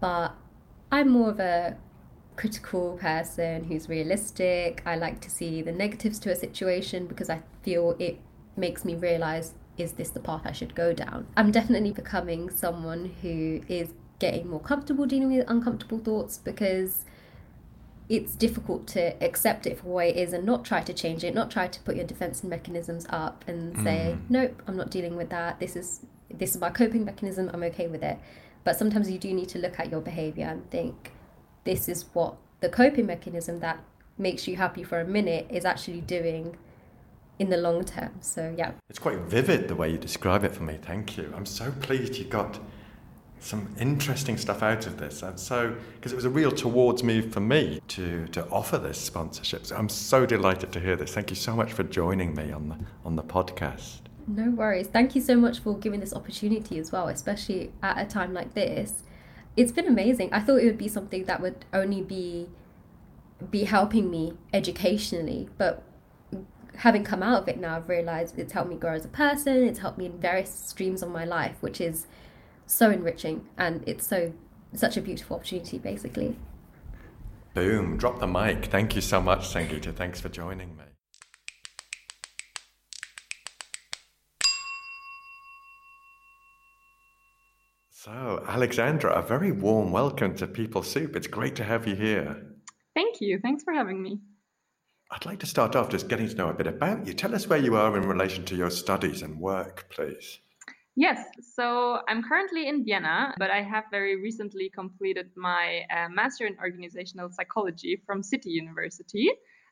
But 0.00 0.34
I'm 0.92 1.08
more 1.08 1.30
of 1.30 1.40
a 1.40 1.76
critical 2.36 2.98
person 3.00 3.64
who's 3.64 3.88
realistic. 3.88 4.82
I 4.84 4.96
like 4.96 5.20
to 5.22 5.30
see 5.30 5.62
the 5.62 5.72
negatives 5.72 6.18
to 6.20 6.30
a 6.30 6.36
situation 6.36 7.06
because 7.06 7.30
I 7.30 7.42
feel 7.62 7.96
it 7.98 8.20
makes 8.56 8.84
me 8.84 8.94
realize 8.94 9.54
is 9.78 9.92
this 9.92 10.10
the 10.10 10.20
path 10.20 10.42
I 10.44 10.52
should 10.52 10.74
go 10.74 10.92
down? 10.92 11.26
I'm 11.36 11.50
definitely 11.50 11.92
becoming 11.92 12.50
someone 12.50 13.14
who 13.22 13.60
is 13.68 13.90
getting 14.18 14.48
more 14.48 14.60
comfortable 14.60 15.06
dealing 15.06 15.36
with 15.36 15.48
uncomfortable 15.48 15.98
thoughts 15.98 16.38
because 16.38 17.04
it's 18.08 18.34
difficult 18.34 18.86
to 18.86 19.22
accept 19.22 19.66
it 19.66 19.80
for 19.80 19.88
what 19.88 20.06
it 20.06 20.16
is 20.16 20.32
and 20.32 20.44
not 20.44 20.64
try 20.64 20.80
to 20.80 20.92
change 20.92 21.24
it, 21.24 21.34
not 21.34 21.50
try 21.50 21.66
to 21.66 21.80
put 21.80 21.96
your 21.96 22.04
defense 22.04 22.44
mechanisms 22.44 23.04
up 23.10 23.44
and 23.48 23.76
say, 23.82 24.16
mm. 24.16 24.20
nope, 24.28 24.62
I'm 24.66 24.76
not 24.76 24.90
dealing 24.90 25.16
with 25.16 25.30
that. 25.30 25.58
This 25.58 25.76
is 25.76 26.00
this 26.30 26.54
is 26.54 26.60
my 26.60 26.70
coping 26.70 27.04
mechanism. 27.04 27.50
I'm 27.52 27.62
okay 27.64 27.86
with 27.86 28.02
it. 28.02 28.18
But 28.64 28.76
sometimes 28.76 29.10
you 29.10 29.18
do 29.18 29.32
need 29.32 29.48
to 29.50 29.58
look 29.58 29.78
at 29.78 29.90
your 29.90 30.00
behavior 30.00 30.46
and 30.46 30.68
think, 30.70 31.12
this 31.64 31.88
is 31.88 32.06
what 32.12 32.36
the 32.60 32.68
coping 32.68 33.06
mechanism 33.06 33.60
that 33.60 33.82
makes 34.18 34.48
you 34.48 34.56
happy 34.56 34.82
for 34.82 35.00
a 35.00 35.04
minute 35.04 35.46
is 35.50 35.64
actually 35.64 36.00
doing 36.00 36.56
in 37.38 37.50
the 37.50 37.56
long 37.56 37.84
term. 37.84 38.12
So, 38.20 38.54
yeah. 38.56 38.72
It's 38.88 38.98
quite 38.98 39.18
vivid 39.20 39.68
the 39.68 39.74
way 39.74 39.90
you 39.90 39.98
describe 39.98 40.44
it 40.44 40.52
for 40.52 40.62
me. 40.62 40.78
Thank 40.80 41.16
you. 41.16 41.32
I'm 41.36 41.46
so 41.46 41.72
pleased 41.80 42.16
you 42.16 42.24
got 42.24 42.58
some 43.38 43.74
interesting 43.78 44.36
stuff 44.36 44.62
out 44.62 44.86
of 44.86 44.96
this. 44.98 45.22
And 45.22 45.38
so, 45.38 45.76
because 45.94 46.12
it 46.12 46.16
was 46.16 46.24
a 46.24 46.30
real 46.30 46.50
towards 46.50 47.02
move 47.02 47.32
for 47.32 47.40
me 47.40 47.80
to, 47.88 48.26
to 48.28 48.46
offer 48.48 48.78
this 48.78 48.98
sponsorship. 48.98 49.66
So 49.66 49.76
I'm 49.76 49.88
so 49.88 50.26
delighted 50.26 50.72
to 50.72 50.80
hear 50.80 50.96
this. 50.96 51.12
Thank 51.14 51.30
you 51.30 51.36
so 51.36 51.54
much 51.54 51.72
for 51.72 51.82
joining 51.82 52.34
me 52.34 52.52
on 52.52 52.68
the, 52.68 52.76
on 53.04 53.16
the 53.16 53.22
podcast. 53.22 54.00
No 54.26 54.50
worries. 54.50 54.88
Thank 54.88 55.14
you 55.14 55.20
so 55.20 55.36
much 55.36 55.60
for 55.60 55.78
giving 55.78 56.00
this 56.00 56.12
opportunity 56.12 56.78
as 56.78 56.90
well, 56.90 57.08
especially 57.08 57.72
at 57.82 57.98
a 57.98 58.06
time 58.06 58.32
like 58.32 58.54
this 58.54 59.04
it's 59.56 59.72
been 59.72 59.86
amazing. 59.86 60.32
I 60.32 60.40
thought 60.40 60.56
it 60.56 60.66
would 60.66 60.78
be 60.78 60.88
something 60.88 61.24
that 61.24 61.40
would 61.40 61.64
only 61.72 62.02
be 62.02 62.48
be 63.50 63.64
helping 63.64 64.10
me 64.10 64.32
educationally, 64.52 65.48
but 65.58 65.82
having 66.76 67.04
come 67.04 67.22
out 67.22 67.42
of 67.42 67.48
it 67.48 67.58
now, 67.58 67.76
I've 67.76 67.88
realized 67.88 68.38
it's 68.38 68.52
helped 68.52 68.70
me 68.70 68.76
grow 68.76 68.94
as 68.94 69.04
a 69.04 69.08
person. 69.08 69.64
It's 69.64 69.78
helped 69.78 69.98
me 69.98 70.06
in 70.06 70.20
various 70.20 70.50
streams 70.50 71.02
of 71.02 71.10
my 71.10 71.24
life, 71.24 71.56
which 71.60 71.80
is 71.80 72.06
so 72.66 72.90
enriching 72.90 73.48
and 73.56 73.82
it's 73.86 74.06
so 74.06 74.32
such 74.74 74.96
a 74.96 75.00
beautiful 75.00 75.36
opportunity, 75.36 75.78
basically. 75.78 76.36
Boom! 77.54 77.96
Drop 77.96 78.18
the 78.18 78.26
mic. 78.26 78.66
Thank 78.66 78.94
you 78.94 79.00
so 79.00 79.20
much, 79.20 79.48
Sangeeta. 79.48 79.94
Thanks 79.94 80.20
for 80.20 80.28
joining 80.28 80.76
me. 80.76 80.84
So, 87.90 88.44
Alexandra, 88.46 89.12
a 89.12 89.22
very 89.22 89.50
warm 89.50 89.90
welcome 89.90 90.36
to 90.36 90.46
People 90.46 90.82
Soup. 90.82 91.16
It's 91.16 91.26
great 91.26 91.56
to 91.56 91.64
have 91.64 91.88
you 91.88 91.96
here. 91.96 92.40
Thank 92.94 93.20
you. 93.20 93.40
Thanks 93.42 93.64
for 93.64 93.72
having 93.72 94.02
me. 94.02 94.20
I'd 95.10 95.24
like 95.24 95.38
to 95.40 95.46
start 95.46 95.76
off 95.76 95.88
just 95.88 96.08
getting 96.08 96.28
to 96.28 96.34
know 96.34 96.48
a 96.48 96.54
bit 96.54 96.66
about 96.66 97.06
you. 97.06 97.12
Tell 97.12 97.34
us 97.34 97.46
where 97.46 97.58
you 97.58 97.76
are 97.76 97.96
in 97.96 98.08
relation 98.08 98.44
to 98.46 98.56
your 98.56 98.70
studies 98.70 99.22
and 99.22 99.38
work, 99.38 99.86
please. 99.90 100.40
Yes, 100.96 101.24
so 101.54 102.00
I'm 102.08 102.22
currently 102.22 102.68
in 102.68 102.84
Vienna, 102.84 103.34
but 103.38 103.50
I 103.50 103.62
have 103.62 103.84
very 103.90 104.20
recently 104.20 104.70
completed 104.70 105.30
my 105.36 105.82
uh, 105.94 106.08
Master 106.08 106.46
in 106.46 106.56
Organizational 106.58 107.30
Psychology 107.30 108.02
from 108.04 108.22
City 108.22 108.50
University. 108.50 109.30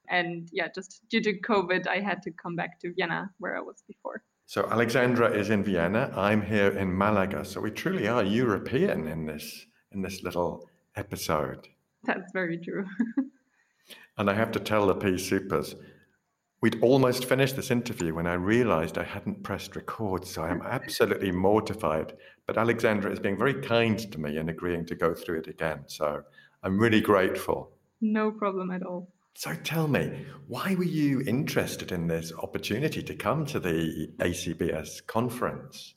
And 0.09 0.49
yeah, 0.53 0.69
just 0.73 1.03
due 1.09 1.23
to 1.23 1.41
COVID, 1.41 1.88
I 1.88 2.00
had 2.00 2.23
to 2.25 2.31
come 2.31 2.55
back 2.55 2.79
to 2.81 2.93
Vienna 2.93 3.31
where 3.38 3.57
I 3.57 3.61
was 3.61 3.83
before. 3.88 4.23
So 4.47 4.69
Alexandra 4.71 5.31
is 5.31 5.49
in 5.49 5.64
Vienna. 5.64 6.12
I'm 6.14 6.43
here 6.43 6.69
in 6.69 6.97
Malaga. 6.97 7.45
So 7.45 7.61
we 7.61 7.71
truly 7.71 8.07
are 8.07 8.23
European 8.23 9.09
in 9.09 9.25
this 9.25 9.67
in 9.91 10.03
this 10.03 10.23
little 10.23 10.69
episode. 10.95 11.69
That's 12.05 12.31
very 12.33 12.59
true. 12.59 12.85
and 14.16 14.30
I 14.30 14.35
have 14.35 14.52
to 14.52 14.61
tell 14.61 14.87
the 14.87 14.94
Pea 14.94 15.14
Soupers, 15.14 15.75
we'd 16.61 16.83
almost 16.83 17.26
finished 17.26 17.56
this 17.56 17.71
interview 17.71 18.14
when 18.14 18.26
I 18.26 18.35
realized 18.35 18.97
I 18.97 19.04
hadn't 19.04 19.42
pressed 19.42 19.76
record. 19.76 20.26
So 20.26 20.42
I'm 20.42 20.62
absolutely 20.64 21.33
mortified. 21.33 22.14
But 22.47 22.59
Alexandra 22.59 23.12
is 23.12 23.21
being 23.21 23.38
very 23.38 23.54
kind 23.54 23.99
to 24.12 24.21
me 24.21 24.37
and 24.38 24.49
agreeing 24.49 24.87
to 24.87 24.94
go 24.94 25.14
through 25.14 25.40
it 25.40 25.49
again. 25.49 25.85
So 25.87 26.23
I'm 26.62 26.78
really 26.78 27.00
grateful. 27.00 27.71
No 28.00 28.30
problem 28.30 28.71
at 28.71 28.83
all. 28.83 29.09
So 29.35 29.54
tell 29.64 29.88
me, 29.88 30.25
why 30.47 30.76
were 30.76 30.85
you 30.85 31.23
interested 31.26 31.90
in 31.90 32.06
this 32.06 32.33
opportunity 32.33 33.02
to 33.02 33.14
come 33.16 33.44
to 33.47 33.59
the 33.59 34.09
ACBS 34.18 35.04
conference? 35.06 35.94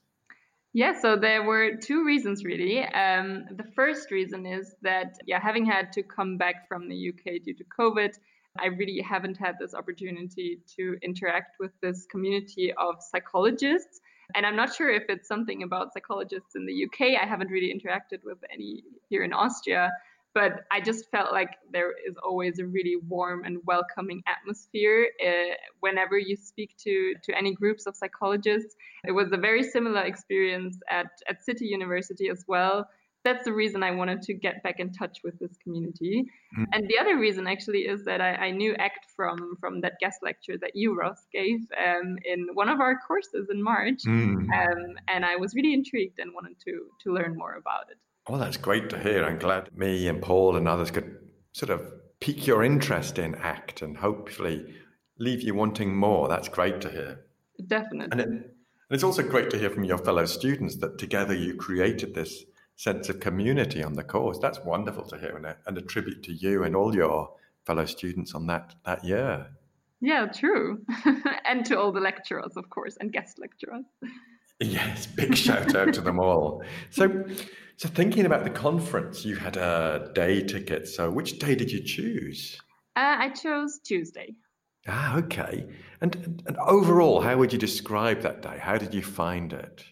Yeah, 0.74 1.00
so 1.00 1.16
there 1.16 1.44
were 1.44 1.76
two 1.76 2.06
reasons 2.06 2.44
really. 2.44 2.84
Um, 2.84 3.46
the 3.52 3.64
first 3.76 4.12
reason 4.12 4.46
is 4.46 4.76
that, 4.82 5.18
yeah, 5.26 5.40
having 5.42 5.66
had 5.66 5.92
to 5.94 6.04
come 6.04 6.38
back 6.38 6.68
from 6.68 6.88
the 6.88 7.10
UK 7.10 7.42
due 7.44 7.56
to 7.56 7.64
COVID, 7.80 8.14
I 8.60 8.68
really 8.68 9.02
haven't 9.02 9.38
had 9.38 9.56
this 9.60 9.74
opportunity 9.74 10.60
to 10.76 10.98
interact 11.02 11.58
with 11.60 11.72
this 11.82 12.06
community 12.12 12.74
of 12.74 12.96
psychologists. 13.00 14.02
And 14.36 14.46
I'm 14.46 14.56
not 14.56 14.74
sure 14.74 14.90
if 14.90 15.04
it's 15.10 15.28
something 15.28 15.64
about 15.64 15.94
psychologists 15.94 16.56
in 16.56 16.66
the 16.66 16.86
UK. 16.86 17.22
I 17.22 17.26
haven't 17.26 17.50
really 17.50 17.74
interacted 17.74 18.24
with 18.24 18.40
any 18.54 18.84
here 19.10 19.24
in 19.24 19.34
Austria 19.34 19.92
but 20.38 20.66
I 20.70 20.80
just 20.80 21.10
felt 21.10 21.32
like 21.32 21.50
there 21.72 21.94
is 22.08 22.16
always 22.24 22.60
a 22.60 22.66
really 22.68 22.98
warm 23.08 23.44
and 23.44 23.58
welcoming 23.66 24.22
atmosphere 24.28 25.08
uh, 25.28 25.56
whenever 25.80 26.16
you 26.20 26.36
speak 26.36 26.78
to 26.84 27.16
to 27.24 27.36
any 27.36 27.56
groups 27.56 27.88
of 27.88 27.96
psychologists. 27.96 28.76
It 29.04 29.14
was 29.14 29.30
a 29.32 29.38
very 29.38 29.64
similar 29.64 30.02
experience 30.02 30.78
at 30.92 31.08
at 31.28 31.44
City 31.44 31.66
University 31.66 32.30
as 32.30 32.46
well. 32.48 32.88
That's 33.26 33.46
the 33.46 33.54
reason 33.64 33.82
I 33.82 33.92
wanted 34.02 34.22
to 34.28 34.34
get 34.36 34.62
back 34.62 34.80
in 34.80 34.94
touch 34.94 35.18
with 35.24 35.40
this 35.40 35.58
community. 35.64 36.16
Mm. 36.56 36.66
And 36.72 36.88
the 36.88 37.00
other 37.02 37.18
reason 37.18 37.48
actually 37.48 37.84
is 37.94 38.06
that 38.06 38.22
I, 38.22 38.32
I, 38.48 38.52
knew 38.52 38.76
ACT 38.76 39.04
from 39.16 39.58
from 39.60 39.82
that 39.82 39.94
guest 40.00 40.20
lecture 40.22 40.58
that 40.60 40.76
you 40.76 40.96
Ross 40.96 41.22
gave 41.34 41.62
um, 41.86 42.20
in 42.32 42.40
one 42.54 42.70
of 42.70 42.80
our 42.80 42.96
courses 43.08 43.48
in 43.50 43.60
March, 43.74 44.02
mm. 44.06 44.36
um, 44.60 44.82
and 45.08 45.26
I 45.26 45.36
was 45.36 45.56
really 45.56 45.74
intrigued 45.74 46.20
and 46.20 46.30
wanted 46.38 46.58
to 46.66 46.74
to 47.04 47.08
learn 47.18 47.36
more 47.36 47.56
about 47.56 47.86
it. 47.90 47.98
Well, 48.30 48.40
that's 48.40 48.58
great 48.58 48.90
to 48.90 49.00
hear. 49.00 49.24
I'm 49.24 49.40
glad 49.40 49.70
me 49.76 50.08
and 50.08 50.22
Paul 50.22 50.58
and 50.58 50.68
others 50.68 50.92
could 50.92 51.18
sort 51.54 51.70
of 51.70 51.82
pique 52.20 52.46
your 52.46 52.64
interest 52.64 53.18
in 53.20 53.36
ACT 53.36 53.82
and 53.82 53.98
hopefully 53.98 54.76
leave 55.18 55.42
you 55.42 55.56
wanting 55.56 55.96
more. 55.96 56.28
That's 56.28 56.50
great 56.50 56.82
to 56.82 56.90
hear. 56.90 57.26
Definitely. 57.66 58.10
And, 58.12 58.22
it, 58.22 58.28
and 58.28 58.46
it's 58.92 59.04
also 59.04 59.24
great 59.24 59.50
to 59.52 59.58
hear 59.58 59.70
from 59.70 59.86
your 59.86 59.98
fellow 59.98 60.26
students 60.26 60.76
that 60.78 60.98
together 60.98 61.34
you 61.34 61.56
created 61.56 62.14
this 62.14 62.44
sense 62.76 63.10
of 63.10 63.20
community 63.20 63.82
on 63.82 63.94
the 63.94 64.04
course. 64.04 64.40
That's 64.40 64.60
wonderful 64.64 65.06
to 65.06 65.18
hear 65.18 65.36
and 65.36 65.46
a, 65.46 65.58
and 65.66 65.78
a 65.78 65.82
tribute 65.82 66.24
to 66.24 66.34
you 66.34 66.64
and 66.64 66.76
all 66.76 66.94
your 66.94 67.32
fellow 67.66 67.86
students 67.86 68.36
on 68.36 68.48
that, 68.48 68.76
that 68.86 69.04
year. 69.04 69.48
Yeah, 70.00 70.28
true. 70.28 70.86
and 71.46 71.66
to 71.66 71.80
all 71.80 71.92
the 71.92 72.00
lecturers, 72.00 72.56
of 72.56 72.70
course, 72.70 72.98
and 73.00 73.12
guest 73.12 73.40
lecturers. 73.40 73.86
Yes, 74.60 75.08
big 75.08 75.36
shout 75.36 75.76
out 75.76 75.94
to 75.94 76.02
them 76.02 76.20
all. 76.20 76.64
So, 76.90 77.26
so 77.78 77.88
thinking 77.88 78.26
about 78.26 78.44
the 78.44 78.50
conference, 78.50 79.24
you 79.24 79.36
had 79.36 79.56
a 79.56 80.12
day 80.14 80.42
ticket. 80.42 80.88
So 80.88 81.12
which 81.12 81.38
day 81.38 81.54
did 81.54 81.72
you 81.72 81.84
choose? 81.84 82.60
Uh, 82.96 83.16
I 83.20 83.30
chose 83.30 83.80
Tuesday. 83.84 84.36
Ah, 84.88 85.18
okay. 85.18 85.68
And, 86.02 86.42
and 86.48 86.58
overall, 86.58 87.22
how 87.22 87.38
would 87.38 87.54
you 87.54 87.60
describe 87.60 88.22
that 88.22 88.42
day? 88.42 88.58
How 88.60 88.78
did 88.78 88.94
you 88.96 89.04
find 89.04 89.54
it? 89.54 89.84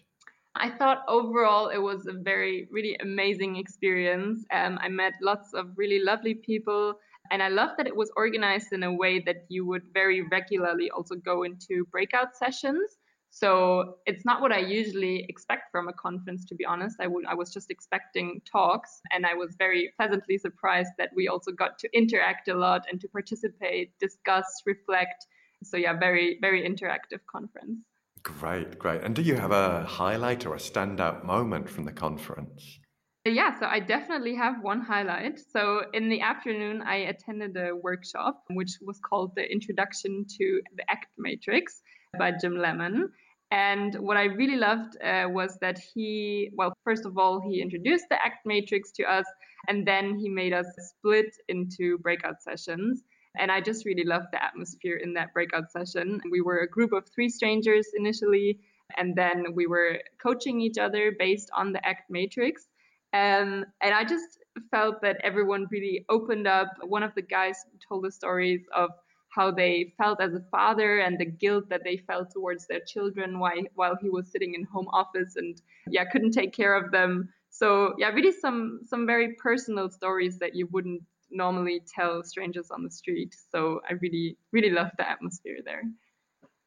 I 0.56 0.70
thought 0.70 1.04
overall 1.06 1.68
it 1.68 1.78
was 1.78 2.06
a 2.06 2.14
very, 2.14 2.66
really 2.72 2.96
amazing 3.00 3.56
experience. 3.56 4.44
Um, 4.50 4.78
I 4.82 4.88
met 4.88 5.12
lots 5.22 5.54
of 5.54 5.68
really 5.76 6.02
lovely 6.02 6.34
people. 6.34 6.94
And 7.30 7.42
I 7.42 7.48
love 7.48 7.70
that 7.76 7.86
it 7.86 7.94
was 7.94 8.10
organized 8.16 8.72
in 8.72 8.82
a 8.82 8.92
way 8.92 9.20
that 9.20 9.44
you 9.48 9.64
would 9.66 9.82
very 9.92 10.22
regularly 10.22 10.90
also 10.90 11.14
go 11.14 11.44
into 11.44 11.84
breakout 11.92 12.36
sessions. 12.36 12.98
So 13.38 13.98
it's 14.06 14.24
not 14.24 14.40
what 14.40 14.50
I 14.50 14.60
usually 14.60 15.26
expect 15.28 15.70
from 15.70 15.88
a 15.88 15.92
conference, 15.92 16.46
to 16.46 16.54
be 16.54 16.64
honest. 16.64 16.96
I, 16.98 17.06
would, 17.06 17.26
I 17.26 17.34
was 17.34 17.52
just 17.52 17.70
expecting 17.70 18.40
talks, 18.50 19.02
and 19.12 19.26
I 19.26 19.34
was 19.34 19.56
very 19.58 19.92
pleasantly 19.98 20.38
surprised 20.38 20.92
that 20.96 21.10
we 21.14 21.28
also 21.28 21.52
got 21.52 21.78
to 21.80 21.88
interact 21.92 22.48
a 22.48 22.54
lot 22.54 22.86
and 22.90 22.98
to 22.98 23.08
participate, 23.08 23.92
discuss, 24.00 24.46
reflect. 24.64 25.26
So, 25.62 25.76
yeah, 25.76 25.92
very, 25.98 26.38
very 26.40 26.66
interactive 26.66 27.20
conference. 27.30 27.80
Great, 28.22 28.78
great. 28.78 29.02
And 29.02 29.14
do 29.14 29.20
you 29.20 29.34
have 29.34 29.52
a 29.52 29.84
highlight 29.84 30.46
or 30.46 30.54
a 30.54 30.58
standout 30.58 31.22
moment 31.22 31.68
from 31.68 31.84
the 31.84 31.92
conference? 31.92 32.78
Yeah, 33.26 33.58
so 33.60 33.66
I 33.66 33.80
definitely 33.80 34.34
have 34.36 34.62
one 34.62 34.80
highlight. 34.80 35.40
So 35.52 35.82
in 35.92 36.08
the 36.08 36.22
afternoon, 36.22 36.80
I 36.80 36.96
attended 37.12 37.54
a 37.58 37.76
workshop 37.76 38.44
which 38.48 38.78
was 38.80 38.98
called 38.98 39.34
the 39.34 39.42
Introduction 39.42 40.24
to 40.38 40.62
the 40.74 40.90
ACT 40.90 41.10
Matrix 41.18 41.82
by 42.18 42.32
Jim 42.32 42.56
Lemon. 42.56 43.10
And 43.50 43.94
what 43.96 44.16
I 44.16 44.24
really 44.24 44.56
loved 44.56 45.00
uh, 45.02 45.28
was 45.28 45.56
that 45.60 45.78
he, 45.78 46.50
well, 46.54 46.72
first 46.84 47.06
of 47.06 47.16
all, 47.16 47.40
he 47.40 47.62
introduced 47.62 48.06
the 48.10 48.16
ACT 48.16 48.44
matrix 48.44 48.90
to 48.92 49.04
us, 49.04 49.24
and 49.68 49.86
then 49.86 50.18
he 50.18 50.28
made 50.28 50.52
us 50.52 50.66
split 50.78 51.36
into 51.48 51.98
breakout 51.98 52.42
sessions. 52.42 53.02
And 53.38 53.50
I 53.52 53.60
just 53.60 53.84
really 53.84 54.04
loved 54.04 54.28
the 54.32 54.42
atmosphere 54.42 54.96
in 54.96 55.12
that 55.14 55.32
breakout 55.32 55.70
session. 55.70 56.20
We 56.30 56.40
were 56.40 56.60
a 56.60 56.68
group 56.68 56.92
of 56.92 57.06
three 57.14 57.28
strangers 57.28 57.86
initially, 57.96 58.58
and 58.96 59.14
then 59.14 59.54
we 59.54 59.66
were 59.66 60.00
coaching 60.20 60.60
each 60.60 60.78
other 60.78 61.12
based 61.18 61.50
on 61.54 61.72
the 61.72 61.86
ACT 61.86 62.10
matrix. 62.10 62.66
Um, 63.12 63.64
and 63.80 63.94
I 63.94 64.04
just 64.04 64.38
felt 64.70 65.00
that 65.02 65.18
everyone 65.22 65.66
really 65.70 66.04
opened 66.08 66.46
up. 66.46 66.68
One 66.82 67.02
of 67.02 67.14
the 67.14 67.22
guys 67.22 67.56
told 67.88 68.04
the 68.04 68.10
stories 68.10 68.62
of 68.74 68.90
how 69.36 69.50
they 69.50 69.92
felt 69.98 70.20
as 70.20 70.32
a 70.34 70.44
father 70.50 70.98
and 71.00 71.18
the 71.18 71.24
guilt 71.24 71.68
that 71.68 71.82
they 71.84 71.98
felt 71.98 72.30
towards 72.30 72.66
their 72.66 72.80
children 72.80 73.38
while, 73.38 73.62
while 73.74 73.96
he 74.00 74.08
was 74.10 74.30
sitting 74.32 74.54
in 74.54 74.64
home 74.64 74.88
office 74.92 75.36
and 75.36 75.60
yeah 75.88 76.04
couldn't 76.04 76.32
take 76.32 76.52
care 76.52 76.74
of 76.74 76.90
them. 76.90 77.28
So 77.50 77.94
yeah 77.98 78.08
really 78.08 78.32
some 78.32 78.80
some 78.84 79.06
very 79.06 79.34
personal 79.34 79.88
stories 79.90 80.38
that 80.38 80.54
you 80.54 80.66
wouldn't 80.72 81.02
normally 81.30 81.82
tell 81.96 82.22
strangers 82.22 82.70
on 82.70 82.82
the 82.82 82.90
street. 82.90 83.36
So 83.52 83.80
i 83.88 83.92
really 83.94 84.36
really 84.52 84.70
love 84.70 84.90
the 84.98 85.08
atmosphere 85.08 85.58
there. 85.64 85.82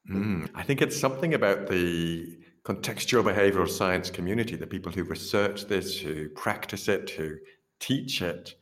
Mm, 0.10 0.50
i 0.56 0.64
think 0.64 0.82
it's 0.82 1.00
something 1.00 1.34
about 1.34 1.68
the 1.68 2.38
contextual 2.64 3.24
behavioral 3.24 3.70
science 3.70 4.10
community 4.10 4.56
the 4.56 4.68
people 4.76 4.92
who 4.92 5.04
research 5.04 5.66
this 5.66 6.00
who 6.00 6.30
practice 6.30 6.88
it 6.88 7.10
who 7.10 7.30
teach 7.80 8.22
it. 8.22 8.56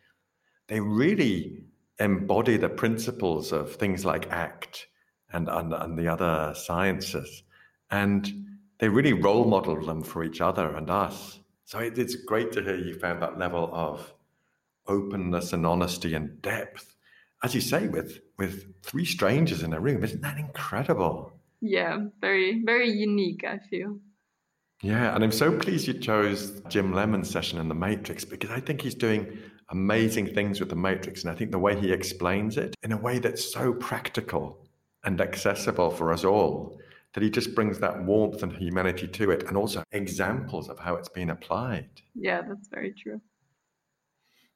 They 0.68 0.80
really 0.80 1.64
embody 2.00 2.58
the 2.58 2.70
principles 2.70 3.52
of 3.52 3.76
things 3.76 4.06
like 4.06 4.32
ACT 4.32 4.88
and, 5.32 5.50
and, 5.50 5.74
and 5.74 5.98
the 5.98 6.08
other 6.08 6.54
sciences. 6.56 7.44
And 7.92 8.46
they 8.80 8.90
really 8.90 9.14
role 9.14 9.46
model 9.46 9.84
them 9.84 10.04
for 10.04 10.24
each 10.24 10.42
other 10.42 10.76
and 10.76 10.90
us. 10.90 11.40
So 11.66 11.80
it, 11.80 11.98
it's 11.98 12.16
great 12.16 12.52
to 12.54 12.62
hear 12.62 12.78
you 12.78 12.94
found 12.94 13.22
that 13.22 13.40
level 13.40 13.70
of 13.74 14.14
openness 14.88 15.54
and 15.54 15.66
honesty 15.66 16.14
and 16.14 16.42
depth. 16.42 16.96
As 17.44 17.54
you 17.54 17.62
say, 17.62 17.88
with 17.88 18.20
with 18.38 18.82
three 18.84 19.06
strangers 19.06 19.64
in 19.64 19.74
a 19.74 19.80
room, 19.80 20.04
isn't 20.04 20.22
that 20.22 20.38
incredible? 20.38 21.34
Yeah, 21.62 22.06
very, 22.22 22.64
very 22.64 22.90
unique, 22.90 23.44
I 23.44 23.58
feel. 23.58 24.00
Yeah, 24.82 25.16
and 25.16 25.24
I'm 25.24 25.32
so 25.32 25.58
pleased 25.58 25.88
you 25.88 25.96
chose 25.96 26.62
Jim 26.70 26.94
Lemon's 26.94 27.30
session 27.30 27.60
in 27.60 27.68
the 27.68 27.76
Matrix 27.76 28.24
because 28.26 28.52
I 28.52 28.60
think 28.60 28.82
he's 28.82 28.94
doing 28.94 29.40
amazing 29.70 30.34
things 30.34 30.60
with 30.60 30.70
the 30.70 30.76
Matrix. 30.76 31.24
And 31.24 31.32
I 31.32 31.36
think 31.36 31.52
the 31.52 31.60
way 31.60 31.80
he 31.80 31.92
explains 31.92 32.58
it 32.58 32.76
in 32.84 32.92
a 32.92 32.98
way 32.98 33.20
that's 33.20 33.52
so 33.52 33.74
practical 33.74 34.66
and 35.04 35.20
accessible 35.22 35.90
for 35.90 36.12
us 36.12 36.24
all, 36.24 36.80
that 37.14 37.24
he 37.24 37.30
just 37.30 37.56
brings 37.56 37.80
that 37.80 38.04
warmth 38.04 38.44
and 38.44 38.52
humanity 38.52 39.08
to 39.08 39.32
it 39.32 39.44
and 39.48 39.58
also 39.58 39.84
examples 39.92 40.70
of 40.70 40.80
how 40.80 40.96
it's 40.96 41.10
been 41.10 41.30
applied. 41.30 41.90
Yeah, 42.14 42.42
that's 42.42 42.68
very 42.68 42.94
true. 42.94 43.22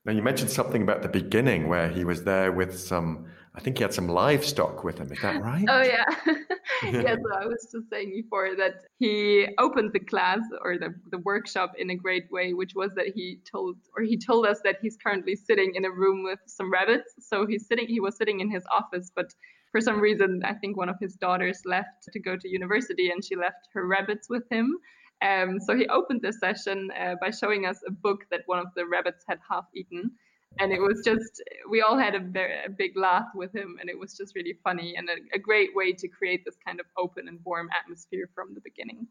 Now, 0.03 0.13
you 0.13 0.23
mentioned 0.23 0.49
something 0.49 0.81
about 0.81 1.03
the 1.03 1.09
beginning 1.09 1.67
where 1.67 1.87
he 1.87 2.05
was 2.05 2.23
there 2.23 2.51
with 2.51 2.79
some, 2.79 3.27
I 3.53 3.59
think 3.59 3.77
he 3.77 3.83
had 3.83 3.93
some 3.93 4.07
livestock 4.07 4.83
with 4.83 4.97
him. 4.97 5.11
Is 5.11 5.21
that 5.21 5.39
right? 5.41 5.65
Oh, 5.69 5.83
yeah. 5.83 6.05
yeah, 6.83 7.15
so 7.15 7.35
I 7.39 7.45
was 7.45 7.67
just 7.71 7.87
saying 7.91 8.09
before 8.09 8.55
that 8.55 8.85
he 8.97 9.47
opened 9.59 9.91
the 9.93 9.99
class 9.99 10.39
or 10.63 10.79
the, 10.79 10.95
the 11.11 11.19
workshop 11.19 11.73
in 11.77 11.91
a 11.91 11.95
great 11.95 12.31
way, 12.31 12.53
which 12.53 12.73
was 12.75 12.95
that 12.95 13.07
he 13.13 13.39
told 13.49 13.75
or 13.95 14.01
he 14.03 14.17
told 14.17 14.47
us 14.47 14.59
that 14.63 14.77
he's 14.81 14.97
currently 14.97 15.35
sitting 15.35 15.75
in 15.75 15.85
a 15.85 15.91
room 15.91 16.23
with 16.23 16.39
some 16.47 16.71
rabbits. 16.71 17.13
So 17.19 17.45
he's 17.45 17.67
sitting, 17.67 17.87
he 17.87 17.99
was 17.99 18.17
sitting 18.17 18.39
in 18.39 18.49
his 18.49 18.63
office, 18.71 19.11
but 19.15 19.31
for 19.71 19.81
some 19.81 20.01
reason, 20.01 20.41
I 20.43 20.53
think 20.53 20.77
one 20.77 20.89
of 20.89 20.97
his 20.99 21.13
daughters 21.15 21.61
left 21.65 22.09
to 22.11 22.19
go 22.19 22.35
to 22.35 22.49
university 22.49 23.11
and 23.11 23.23
she 23.23 23.35
left 23.35 23.67
her 23.73 23.85
rabbits 23.85 24.29
with 24.29 24.43
him. 24.49 24.77
Um, 25.21 25.59
so 25.59 25.75
he 25.75 25.87
opened 25.87 26.21
the 26.21 26.33
session 26.33 26.89
uh, 26.99 27.15
by 27.21 27.29
showing 27.31 27.65
us 27.65 27.79
a 27.87 27.91
book 27.91 28.25
that 28.31 28.41
one 28.45 28.59
of 28.59 28.67
the 28.75 28.85
rabbits 28.85 29.23
had 29.27 29.39
half 29.49 29.65
eaten. 29.75 30.11
And 30.59 30.73
it 30.73 30.81
was 30.81 31.01
just, 31.05 31.41
we 31.69 31.81
all 31.81 31.97
had 31.97 32.13
a, 32.13 32.19
very, 32.19 32.65
a 32.65 32.69
big 32.69 32.97
laugh 32.97 33.27
with 33.33 33.55
him, 33.55 33.77
and 33.79 33.89
it 33.89 33.97
was 33.97 34.17
just 34.17 34.35
really 34.35 34.57
funny 34.63 34.95
and 34.97 35.09
a, 35.09 35.13
a 35.33 35.39
great 35.39 35.69
way 35.73 35.93
to 35.93 36.07
create 36.09 36.43
this 36.43 36.57
kind 36.65 36.81
of 36.81 36.85
open 36.97 37.29
and 37.29 37.39
warm 37.45 37.69
atmosphere 37.79 38.29
from 38.35 38.53
the 38.53 38.59
beginning. 38.61 39.07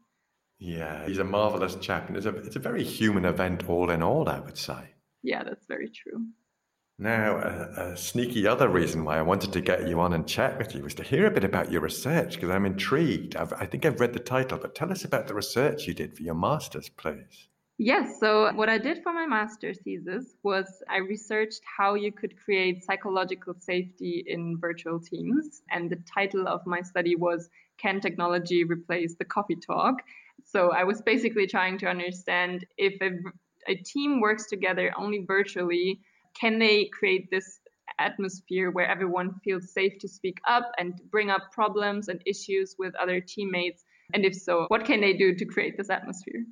Yeah, 0.59 1.07
he's 1.07 1.17
a 1.17 1.23
marvelous 1.23 1.75
chap, 1.77 2.07
and 2.07 2.15
it's 2.15 2.27
a, 2.27 2.35
it's 2.35 2.55
a 2.55 2.59
very 2.59 2.83
human 2.83 3.25
event, 3.25 3.67
all 3.67 3.89
in 3.89 4.03
all, 4.03 4.29
I 4.29 4.39
would 4.39 4.57
say. 4.57 4.93
Yeah, 5.23 5.43
that's 5.43 5.65
very 5.65 5.89
true. 5.89 6.27
Now, 7.01 7.37
a, 7.37 7.81
a, 7.81 7.97
sneaky 7.97 8.45
other 8.45 8.69
reason 8.69 9.03
why 9.03 9.17
I 9.17 9.23
wanted 9.23 9.51
to 9.53 9.59
get 9.59 9.87
you 9.87 9.99
on 9.99 10.13
and 10.13 10.27
chat 10.27 10.59
with 10.59 10.75
you 10.75 10.83
was 10.83 10.93
to 10.93 11.03
hear 11.03 11.25
a 11.25 11.31
bit 11.31 11.43
about 11.43 11.71
your 11.71 11.81
research 11.81 12.35
because 12.35 12.51
I'm 12.51 12.67
intrigued. 12.67 13.35
I've, 13.35 13.51
i 13.53 13.65
think 13.65 13.87
I've 13.87 13.99
read 13.99 14.13
the 14.13 14.19
title, 14.19 14.59
but 14.59 14.75
tell 14.75 14.91
us 14.91 15.03
about 15.03 15.27
the 15.27 15.33
research 15.33 15.87
you 15.87 15.95
did 15.95 16.15
for 16.15 16.21
your 16.21 16.35
master's, 16.35 16.89
please. 16.89 17.47
Yes, 17.79 18.19
so 18.19 18.53
what 18.53 18.69
I 18.69 18.77
did 18.77 19.01
for 19.01 19.13
my 19.13 19.25
master's 19.25 19.79
thesis 19.83 20.35
was 20.43 20.67
I 20.87 20.97
researched 20.97 21.61
how 21.65 21.95
you 21.95 22.11
could 22.11 22.37
create 22.37 22.83
psychological 22.83 23.55
safety 23.57 24.23
in 24.27 24.59
virtual 24.59 24.99
teams. 24.99 25.63
And 25.71 25.89
the 25.89 26.03
title 26.05 26.47
of 26.47 26.61
my 26.67 26.81
study 26.81 27.15
was 27.15 27.49
Can 27.79 27.99
Technology 27.99 28.63
Replace 28.63 29.15
the 29.15 29.25
Coffee 29.25 29.55
Talk? 29.55 30.03
So 30.45 30.71
I 30.71 30.83
was 30.83 31.01
basically 31.01 31.47
trying 31.47 31.79
to 31.79 31.87
understand 31.87 32.63
if 32.77 33.01
a, 33.01 33.09
a 33.67 33.73
team 33.77 34.21
works 34.21 34.45
together 34.45 34.93
only 34.95 35.25
virtually 35.27 35.99
can 36.39 36.59
they 36.59 36.85
create 36.85 37.29
this 37.31 37.59
atmosphere 37.99 38.71
where 38.71 38.87
everyone 38.87 39.39
feels 39.43 39.71
safe 39.71 39.99
to 39.99 40.07
speak 40.07 40.39
up 40.47 40.71
and 40.77 40.99
bring 41.11 41.29
up 41.29 41.51
problems 41.51 42.07
and 42.07 42.21
issues 42.25 42.75
with 42.79 42.95
other 42.95 43.21
teammates? 43.21 43.83
And 44.13 44.25
if 44.25 44.35
so, 44.35 44.65
what 44.67 44.85
can 44.85 45.01
they 45.01 45.13
do 45.13 45.35
to 45.35 45.45
create 45.45 45.77
this 45.77 45.89
atmosphere? 45.89 46.43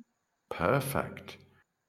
Perfect. 0.50 1.38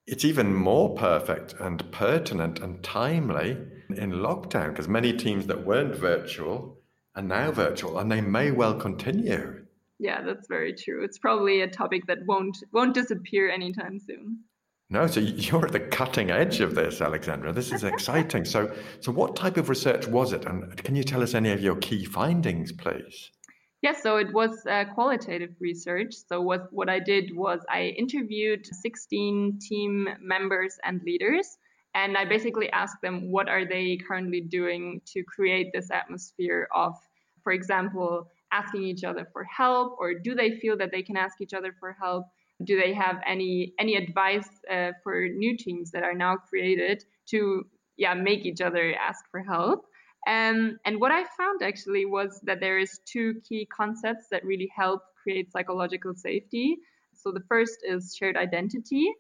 It's 0.08 0.26
even 0.26 0.54
more 0.54 0.96
perfect 0.96 1.54
and 1.60 1.90
pertinent 1.92 2.60
and 2.60 2.82
timely 2.84 3.58
in 3.90 4.12
lockdown 4.12 4.70
because 4.70 4.88
many 4.88 5.14
teams 5.14 5.48
that 5.48 5.66
weren't 5.66 5.96
virtual 5.96 6.78
are 7.16 7.22
now 7.22 7.52
virtual 7.52 8.00
and 8.00 8.12
they 8.12 8.22
may 8.22 8.52
well 8.52 8.74
continue. 8.74 9.66
Yeah, 10.00 10.24
that's 10.24 10.48
very 10.48 10.74
true. 10.74 11.04
It's 11.04 11.20
probably 11.20 11.62
a 11.62 11.68
topic 11.68 12.08
that 12.08 12.26
won't 12.26 12.58
won't 12.74 12.96
disappear 12.96 13.50
anytime 13.52 14.00
soon. 14.00 14.40
No, 14.92 15.08
so 15.08 15.20
you're 15.22 15.66
at 15.66 15.72
the 15.72 15.80
cutting 15.80 16.30
edge 16.30 16.60
of 16.60 16.76
this, 16.76 17.02
Alexandra. 17.02 17.54
This 17.54 17.72
is 17.72 17.84
exciting. 17.84 18.46
so, 18.46 18.72
so 19.00 19.12
what 19.12 19.36
type 19.36 19.58
of 19.58 19.70
research 19.70 20.06
was 20.06 20.34
it, 20.34 20.46
and 20.46 20.76
can 20.84 20.96
you 20.96 21.04
tell 21.04 21.24
us 21.24 21.34
any 21.34 21.52
of 21.52 21.62
your 21.62 21.78
key 21.78 22.06
findings, 22.06 22.72
please? 22.72 23.32
Yes, 23.82 24.04
so 24.04 24.18
it 24.18 24.32
was 24.32 24.64
uh, 24.70 24.86
qualitative 24.94 25.56
research. 25.60 26.14
So 26.14 26.40
what 26.40 26.72
what 26.72 26.88
I 26.88 27.00
did 27.00 27.36
was 27.36 27.62
I 27.68 27.96
interviewed 27.98 28.68
16 28.68 29.58
team 29.60 30.08
members 30.22 30.78
and 30.84 31.02
leaders, 31.04 31.58
and 31.96 32.16
I 32.16 32.26
basically 32.26 32.70
asked 32.72 33.02
them 33.02 33.32
what 33.32 33.50
are 33.50 33.66
they 33.66 33.98
currently 33.98 34.42
doing 34.42 35.02
to 35.14 35.24
create 35.24 35.72
this 35.74 35.90
atmosphere 35.90 36.68
of, 36.76 36.94
for 37.44 37.54
example, 37.54 38.28
asking 38.52 38.84
each 38.84 39.04
other 39.04 39.28
for 39.34 39.46
help, 39.46 39.96
or 39.98 40.14
do 40.14 40.36
they 40.36 40.60
feel 40.60 40.78
that 40.78 40.92
they 40.92 41.02
can 41.02 41.18
ask 41.18 41.42
each 41.42 41.54
other 41.54 41.74
for 41.80 41.96
help? 42.00 42.26
Do 42.63 42.80
they 42.80 42.93
have 42.93 43.17
any 43.28 43.74
any 43.80 43.95
advice 43.95 44.50
uh, 44.69 44.91
for 45.04 45.28
new 45.28 45.58
teams 45.58 45.91
that 45.91 46.04
are 46.04 46.13
now 46.13 46.36
created 46.36 47.04
to 47.30 47.65
yeah 47.97 48.13
make 48.13 48.45
each 48.45 48.62
other 48.62 48.95
ask 48.95 49.26
for 49.32 49.41
help? 49.41 49.86
Um, 50.28 50.78
and 50.86 51.02
what 51.02 51.12
i 51.12 51.24
found 51.36 51.63
actually 51.63 52.06
was 52.06 52.39
that 52.43 52.60
there 52.60 52.78
is 52.78 53.00
two 53.12 53.41
key 53.47 53.67
concepts 53.76 54.28
that 54.30 54.45
really 54.45 54.69
help 54.76 55.02
create 55.24 55.52
psychological 55.52 56.13
safety. 56.13 56.78
So 57.13 57.32
the 57.32 57.43
first 57.50 57.80
is 57.84 58.15
shared 58.15 58.38
identity 58.38 59.12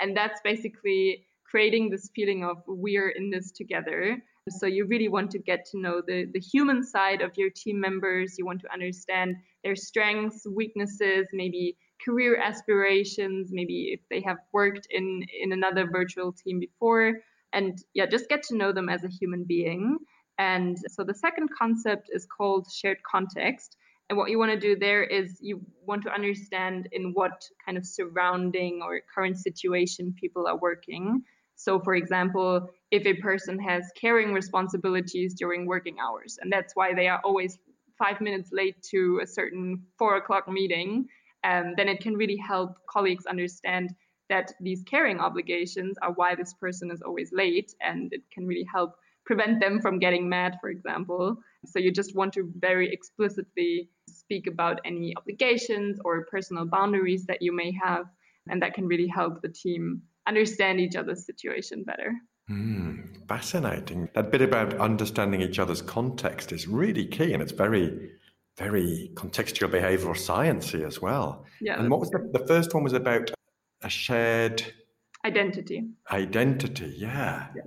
and 0.00 0.16
that's 0.16 0.40
basically 0.42 1.26
creating 1.44 1.90
this 1.90 2.10
feeling 2.14 2.44
of 2.44 2.58
we're 2.66 3.10
in 3.10 3.30
this 3.30 3.52
together. 3.52 4.18
So 4.48 4.66
you 4.66 4.86
really 4.86 5.08
want 5.08 5.30
to 5.32 5.38
get 5.38 5.64
to 5.72 5.78
know 5.78 6.02
the, 6.06 6.26
the 6.32 6.40
human 6.40 6.84
side 6.84 7.20
of 7.20 7.32
your 7.36 7.50
team 7.50 7.80
members. 7.80 8.36
You 8.38 8.46
want 8.46 8.60
to 8.60 8.72
understand 8.72 9.36
their 9.64 9.74
strengths 9.74 10.46
weaknesses 10.46 11.26
maybe 11.32 11.76
career 12.04 12.36
aspirations, 12.36 13.50
maybe 13.52 13.90
if 13.92 14.00
they 14.10 14.20
have 14.20 14.38
worked 14.52 14.86
in 14.90 15.24
in 15.42 15.52
another 15.52 15.88
virtual 15.90 16.32
team 16.32 16.60
before, 16.60 17.14
and 17.52 17.78
yeah, 17.94 18.06
just 18.06 18.28
get 18.28 18.42
to 18.44 18.56
know 18.56 18.72
them 18.72 18.88
as 18.88 19.04
a 19.04 19.08
human 19.08 19.44
being. 19.44 19.98
And 20.38 20.76
so 20.88 21.02
the 21.02 21.14
second 21.14 21.48
concept 21.58 22.10
is 22.12 22.26
called 22.26 22.66
shared 22.70 22.98
context. 23.10 23.76
And 24.08 24.16
what 24.16 24.30
you 24.30 24.38
want 24.38 24.52
to 24.52 24.60
do 24.60 24.78
there 24.78 25.02
is 25.02 25.38
you 25.40 25.60
want 25.84 26.02
to 26.04 26.12
understand 26.12 26.88
in 26.92 27.12
what 27.12 27.42
kind 27.64 27.76
of 27.76 27.84
surrounding 27.84 28.80
or 28.82 29.00
current 29.12 29.38
situation 29.38 30.14
people 30.20 30.46
are 30.46 30.58
working. 30.58 31.22
So, 31.56 31.80
for 31.80 31.94
example, 31.94 32.68
if 32.90 33.06
a 33.06 33.14
person 33.14 33.58
has 33.58 33.90
caring 33.98 34.32
responsibilities 34.32 35.34
during 35.34 35.66
working 35.66 35.96
hours, 35.98 36.38
and 36.40 36.52
that's 36.52 36.76
why 36.76 36.94
they 36.94 37.08
are 37.08 37.20
always 37.24 37.58
five 37.98 38.20
minutes 38.20 38.50
late 38.52 38.80
to 38.90 39.20
a 39.22 39.26
certain 39.26 39.82
four 39.98 40.16
o'clock 40.16 40.46
meeting, 40.48 41.06
um, 41.48 41.74
then 41.76 41.88
it 41.88 42.00
can 42.00 42.14
really 42.14 42.36
help 42.36 42.70
colleagues 42.94 43.26
understand 43.26 43.94
that 44.28 44.52
these 44.60 44.82
caring 44.82 45.18
obligations 45.20 45.96
are 46.02 46.12
why 46.12 46.34
this 46.34 46.52
person 46.54 46.90
is 46.90 47.02
always 47.02 47.30
late, 47.32 47.70
and 47.80 48.12
it 48.12 48.22
can 48.34 48.46
really 48.46 48.66
help 48.76 48.90
prevent 49.24 49.60
them 49.60 49.80
from 49.80 49.98
getting 49.98 50.28
mad, 50.28 50.56
for 50.60 50.70
example. 50.70 51.36
So 51.64 51.78
you 51.78 51.90
just 51.92 52.14
want 52.14 52.32
to 52.34 52.52
very 52.58 52.92
explicitly 52.92 53.90
speak 54.08 54.46
about 54.46 54.80
any 54.84 55.14
obligations 55.16 55.98
or 56.04 56.26
personal 56.26 56.64
boundaries 56.64 57.24
that 57.26 57.42
you 57.42 57.52
may 57.54 57.72
have, 57.84 58.06
and 58.48 58.60
that 58.62 58.74
can 58.74 58.86
really 58.86 59.08
help 59.08 59.42
the 59.42 59.48
team 59.48 60.02
understand 60.26 60.80
each 60.80 60.96
other's 60.96 61.24
situation 61.24 61.84
better. 61.84 62.12
Mm, 62.50 63.26
fascinating. 63.28 64.08
That 64.14 64.30
bit 64.30 64.42
about 64.42 64.74
understanding 64.74 65.40
each 65.40 65.58
other's 65.58 65.82
context 65.82 66.52
is 66.52 66.68
really 66.68 67.06
key, 67.06 67.32
and 67.32 67.42
it's 67.42 67.52
very, 67.52 68.10
very 68.56 69.10
contextual 69.14 69.70
behavioral 69.70 70.16
sciencey 70.16 70.86
as 70.86 71.00
well. 71.00 71.44
Yeah. 71.60 71.78
And 71.78 71.90
what 71.90 72.00
was 72.00 72.10
the, 72.10 72.30
the 72.32 72.46
first 72.46 72.74
one 72.74 72.84
was 72.84 72.92
about 72.92 73.30
a 73.82 73.88
shared 73.88 74.62
identity. 75.24 75.84
Identity, 76.10 76.94
yeah. 76.96 77.48
Yes. 77.54 77.66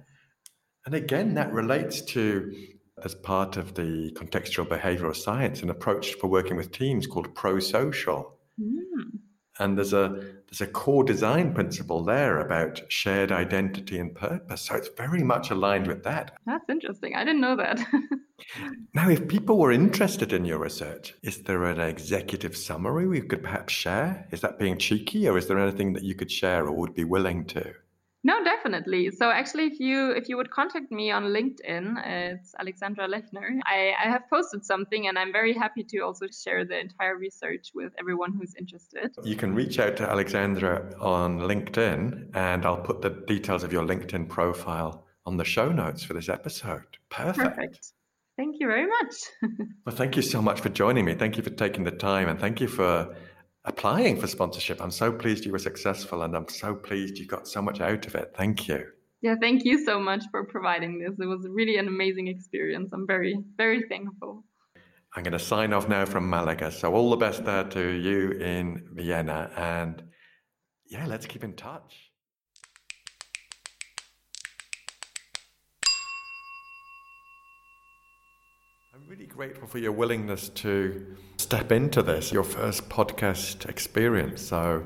And 0.86 0.96
again, 0.96 1.36
that 1.36 1.54
relates 1.54 2.02
to 2.02 2.56
as 3.04 3.16
part 3.16 3.58
of 3.58 3.76
the 3.76 4.12
contextual 4.16 4.68
behavioral 4.68 5.16
science, 5.16 5.62
an 5.62 5.70
approach 5.70 6.16
for 6.16 6.28
working 6.28 6.58
with 6.58 6.72
teams 6.72 7.08
called 7.08 7.34
pro-social. 7.36 8.38
Mm. 8.60 9.20
And 9.60 9.78
there's 9.78 9.94
a 9.94 10.24
there's 10.50 10.62
a 10.62 10.68
core 10.68 11.04
design 11.04 11.54
principle 11.54 12.04
there 12.04 12.40
about 12.40 12.82
shared 12.92 13.32
identity 13.32 14.00
and 14.00 14.16
purpose. 14.16 14.62
So 14.62 14.76
it's 14.76 14.90
very 14.98 15.22
much 15.22 15.52
aligned 15.52 15.86
with 15.86 16.04
that. 16.04 16.32
That's 16.46 16.68
interesting. 16.70 17.16
I 17.16 17.24
didn't 17.24 17.42
know 17.42 17.56
that. 17.58 17.80
now, 18.96 19.10
if 19.10 19.28
people 19.28 19.60
were 19.60 19.72
interested 19.72 20.34
in 20.34 20.46
your 20.46 20.58
research, 20.58 21.14
is 21.22 21.44
there 21.44 21.66
an 21.66 21.80
executive 21.80 22.58
summary 22.58 23.06
we 23.08 23.22
could 23.22 23.44
perhaps 23.44 23.74
share? 23.74 24.28
Is 24.32 24.42
that 24.42 24.58
being 24.58 24.78
cheeky, 24.78 25.28
or 25.28 25.38
is 25.38 25.48
there 25.48 25.60
anything 25.60 25.94
that 25.94 26.04
you 26.04 26.16
could 26.16 26.32
share 26.32 26.66
or 26.66 26.72
would 26.72 26.96
be 26.96 27.04
willing 27.04 27.46
to? 27.48 27.74
No, 28.24 28.44
definitely. 28.44 29.12
So 29.12 29.30
actually, 29.30 29.68
if 29.68 29.80
you 29.80 30.12
if 30.12 30.28
you 30.28 30.36
would 30.36 30.52
contact 30.52 30.92
me 30.92 31.10
on 31.10 31.26
LinkedIn, 31.26 32.06
it's 32.06 32.54
Alexandra 32.60 33.08
Lechner. 33.08 33.60
I, 33.66 33.94
I 34.04 34.10
have 34.10 34.24
posted 34.30 34.66
something, 34.66 35.08
and 35.08 35.18
I'm 35.18 35.32
very 35.32 35.54
happy 35.54 35.86
to 35.86 36.00
also 36.00 36.26
share 36.28 36.66
the 36.66 36.78
entire 36.78 37.16
research 37.16 37.72
with 37.74 37.94
everyone 37.98 38.34
who's 38.34 38.56
interested. 38.60 39.16
You 39.24 39.38
can 39.38 39.56
reach 39.56 39.80
out 39.80 39.96
to 39.98 40.10
Alexandra 40.10 40.94
on 41.00 41.40
LinkedIn, 41.40 42.36
and 42.36 42.66
I'll 42.66 42.82
put 42.82 43.02
the 43.02 43.12
details 43.26 43.64
of 43.64 43.72
your 43.72 43.84
LinkedIn 43.84 44.28
profile 44.28 45.06
on 45.26 45.38
the 45.38 45.46
show 45.46 45.72
notes 45.72 46.04
for 46.04 46.14
this 46.14 46.28
episode. 46.28 46.98
Perfect. 47.10 47.56
Perfect. 47.56 47.94
Thank 48.36 48.56
you 48.60 48.68
very 48.68 48.88
much. 48.88 49.16
well, 49.86 49.96
thank 49.96 50.18
you 50.18 50.22
so 50.22 50.42
much 50.42 50.60
for 50.60 50.70
joining 50.70 51.06
me. 51.06 51.14
Thank 51.14 51.38
you 51.38 51.44
for 51.44 51.52
taking 51.52 51.86
the 51.86 51.92
time, 51.92 52.28
and 52.28 52.38
thank 52.38 52.60
you 52.60 52.68
for 52.68 53.16
applying 53.70 54.20
for 54.20 54.28
sponsorship. 54.28 54.82
I'm 54.82 54.92
so 54.92 55.12
pleased 55.12 55.46
you 55.46 55.52
were 55.52 55.60
successful 55.60 56.24
and 56.24 56.36
I'm 56.36 56.48
so 56.50 56.76
pleased 56.76 57.18
you 57.18 57.28
got 57.28 57.48
so 57.48 57.62
much 57.62 57.80
out 57.80 58.06
of 58.08 58.16
it. 58.16 58.34
Thank 58.36 58.68
you. 58.68 58.84
Yeah, 59.22 59.36
thank 59.40 59.64
you 59.64 59.86
so 59.86 60.00
much 60.00 60.24
for 60.32 60.44
providing 60.46 61.00
this. 61.00 61.14
It 61.20 61.26
was 61.26 61.46
really 61.50 61.78
an 61.78 61.88
amazing 61.88 62.28
experience. 62.28 62.90
I'm 62.94 63.06
very, 63.06 63.38
very 63.58 63.84
thankful. 63.88 64.44
I'm 65.16 65.24
going 65.24 65.34
to 65.34 65.40
sign 65.40 65.74
off 65.74 65.88
now 65.88 66.06
from 66.06 66.30
Malaga. 66.30 66.72
So, 66.72 66.94
all 66.94 67.10
the 67.10 67.18
best 67.18 67.44
there 67.44 67.64
to 67.64 67.88
you 67.90 68.32
in 68.32 68.88
Vienna. 68.94 69.52
And 69.56 70.04
yeah, 70.86 71.06
let's 71.06 71.26
keep 71.26 71.44
in 71.44 71.54
touch. 71.54 72.12
I'm 78.94 79.08
really 79.08 79.26
grateful 79.26 79.68
for 79.68 79.80
your 79.80 79.92
willingness 79.92 80.50
to 80.50 81.18
step 81.40 81.72
into 81.72 82.04
this, 82.04 82.32
your 82.32 82.44
first 82.44 82.90
podcast 82.90 83.68
experience. 83.70 84.42
So 84.42 84.86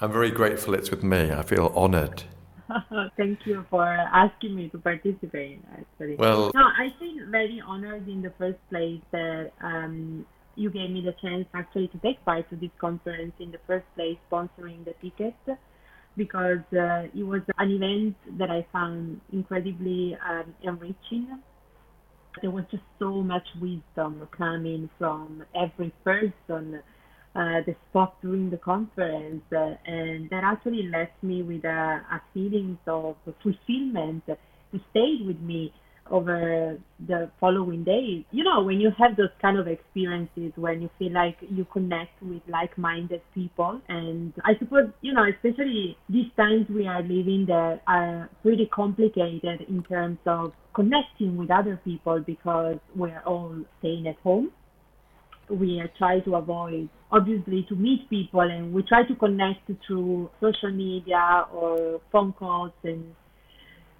I'm 0.00 0.12
very 0.12 0.30
grateful 0.30 0.74
it's 0.74 0.90
with 0.90 1.02
me. 1.02 1.32
I 1.32 1.42
feel 1.42 1.72
honored. 1.74 2.24
Thank 3.16 3.46
you 3.46 3.64
for 3.70 3.84
asking 3.84 4.54
me 4.54 4.68
to 4.70 4.78
participate. 4.78 5.62
Actually, 5.72 6.16
well, 6.16 6.50
no, 6.54 6.62
I 6.62 6.92
feel 6.98 7.26
very 7.30 7.62
honored 7.66 8.06
in 8.06 8.22
the 8.22 8.32
first 8.38 8.58
place 8.68 9.00
that 9.12 9.52
um, 9.62 10.26
you 10.56 10.70
gave 10.70 10.90
me 10.90 11.00
the 11.00 11.14
chance 11.22 11.46
actually 11.54 11.88
to 11.88 11.98
take 11.98 12.22
part 12.24 12.48
to 12.50 12.56
this 12.56 12.70
conference 12.78 13.32
in 13.40 13.50
the 13.50 13.60
first 13.66 13.86
place, 13.94 14.18
sponsoring 14.30 14.84
the 14.84 14.94
ticket, 15.02 15.34
because 16.16 16.64
uh, 16.72 17.08
it 17.14 17.24
was 17.24 17.42
an 17.58 17.70
event 17.70 18.16
that 18.38 18.50
I 18.50 18.66
found 18.72 19.20
incredibly 19.32 20.16
um, 20.28 20.54
enriching 20.62 21.40
there 22.42 22.50
was 22.50 22.64
just 22.70 22.82
so 22.98 23.22
much 23.22 23.46
wisdom 23.60 24.28
coming 24.36 24.88
from 24.98 25.44
every 25.54 25.92
person 26.04 26.80
uh, 27.34 27.60
that 27.66 27.76
spoke 27.90 28.14
during 28.22 28.50
the 28.50 28.56
conference, 28.58 29.42
uh, 29.52 29.74
and 29.86 30.30
that 30.30 30.42
actually 30.44 30.88
left 30.88 31.20
me 31.22 31.42
with 31.42 31.64
a, 31.64 32.00
a 32.12 32.22
feeling 32.32 32.78
of 32.86 33.16
fulfillment 33.42 34.22
that 34.26 34.38
stayed 34.90 35.26
with 35.26 35.40
me 35.40 35.72
over 36.10 36.78
the 37.06 37.30
following 37.40 37.84
days. 37.84 38.24
You 38.30 38.44
know, 38.44 38.62
when 38.62 38.80
you 38.80 38.90
have 38.98 39.16
those 39.16 39.30
kind 39.40 39.58
of 39.58 39.66
experiences 39.66 40.52
when 40.56 40.82
you 40.82 40.90
feel 40.98 41.12
like 41.12 41.36
you 41.48 41.66
connect 41.72 42.22
with 42.22 42.42
like 42.48 42.76
minded 42.76 43.22
people. 43.34 43.80
And 43.88 44.32
I 44.44 44.52
suppose, 44.58 44.90
you 45.00 45.12
know, 45.12 45.24
especially 45.24 45.96
these 46.08 46.30
times 46.36 46.66
we 46.68 46.86
are 46.86 47.02
living 47.02 47.46
that 47.48 47.80
are 47.86 48.28
pretty 48.42 48.66
complicated 48.66 49.62
in 49.68 49.82
terms 49.88 50.18
of 50.26 50.52
connecting 50.74 51.36
with 51.36 51.50
other 51.50 51.80
people 51.84 52.22
because 52.26 52.76
we're 52.94 53.22
all 53.26 53.56
staying 53.78 54.06
at 54.06 54.16
home. 54.18 54.50
We 55.48 55.82
try 55.98 56.20
to 56.20 56.36
avoid 56.36 56.88
obviously 57.12 57.64
to 57.68 57.76
meet 57.76 58.08
people 58.10 58.40
and 58.40 58.72
we 58.72 58.82
try 58.82 59.04
to 59.06 59.14
connect 59.14 59.70
through 59.86 60.30
social 60.40 60.72
media 60.72 61.46
or 61.52 62.00
phone 62.10 62.32
calls 62.32 62.72
and 62.82 63.14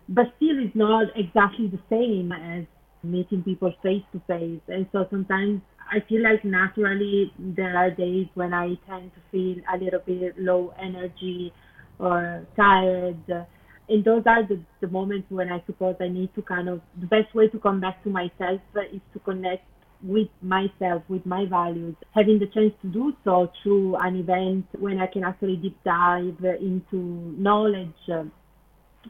but 0.08 0.26
still 0.36 0.58
it's 0.58 0.76
not 0.76 1.06
exactly 1.16 1.68
the 1.68 1.80
same 1.88 2.32
as 2.32 2.64
meeting 3.02 3.42
people 3.42 3.72
face 3.82 4.02
to 4.12 4.20
face. 4.26 4.60
And 4.68 4.86
so 4.92 5.06
sometimes 5.10 5.60
I 5.90 6.00
feel 6.08 6.22
like 6.22 6.44
naturally 6.44 7.32
there 7.38 7.76
are 7.76 7.90
days 7.90 8.26
when 8.34 8.54
I 8.54 8.74
tend 8.88 9.12
to 9.14 9.20
feel 9.30 9.62
a 9.72 9.76
little 9.76 10.00
bit 10.00 10.38
low 10.38 10.72
energy 10.80 11.52
or 11.98 12.46
tired. 12.56 13.46
And 13.88 14.04
those 14.04 14.22
are 14.26 14.46
the, 14.46 14.60
the 14.80 14.88
moments 14.88 15.30
when 15.30 15.52
I 15.52 15.62
suppose 15.66 15.96
I 16.00 16.08
need 16.08 16.34
to 16.34 16.42
kind 16.42 16.68
of, 16.68 16.80
the 16.98 17.06
best 17.06 17.34
way 17.34 17.48
to 17.48 17.58
come 17.58 17.80
back 17.80 18.02
to 18.04 18.10
myself 18.10 18.60
is 18.92 19.00
to 19.12 19.18
connect 19.20 19.66
with 20.02 20.28
myself, 20.42 21.02
with 21.08 21.24
my 21.24 21.46
values, 21.46 21.94
having 22.14 22.38
the 22.38 22.46
chance 22.46 22.72
to 22.82 22.88
do 22.88 23.12
so 23.24 23.50
through 23.62 23.96
an 23.96 24.16
event 24.16 24.66
when 24.78 24.98
I 24.98 25.06
can 25.06 25.24
actually 25.24 25.56
deep 25.56 25.78
dive 25.84 26.44
into 26.60 27.34
knowledge 27.38 27.94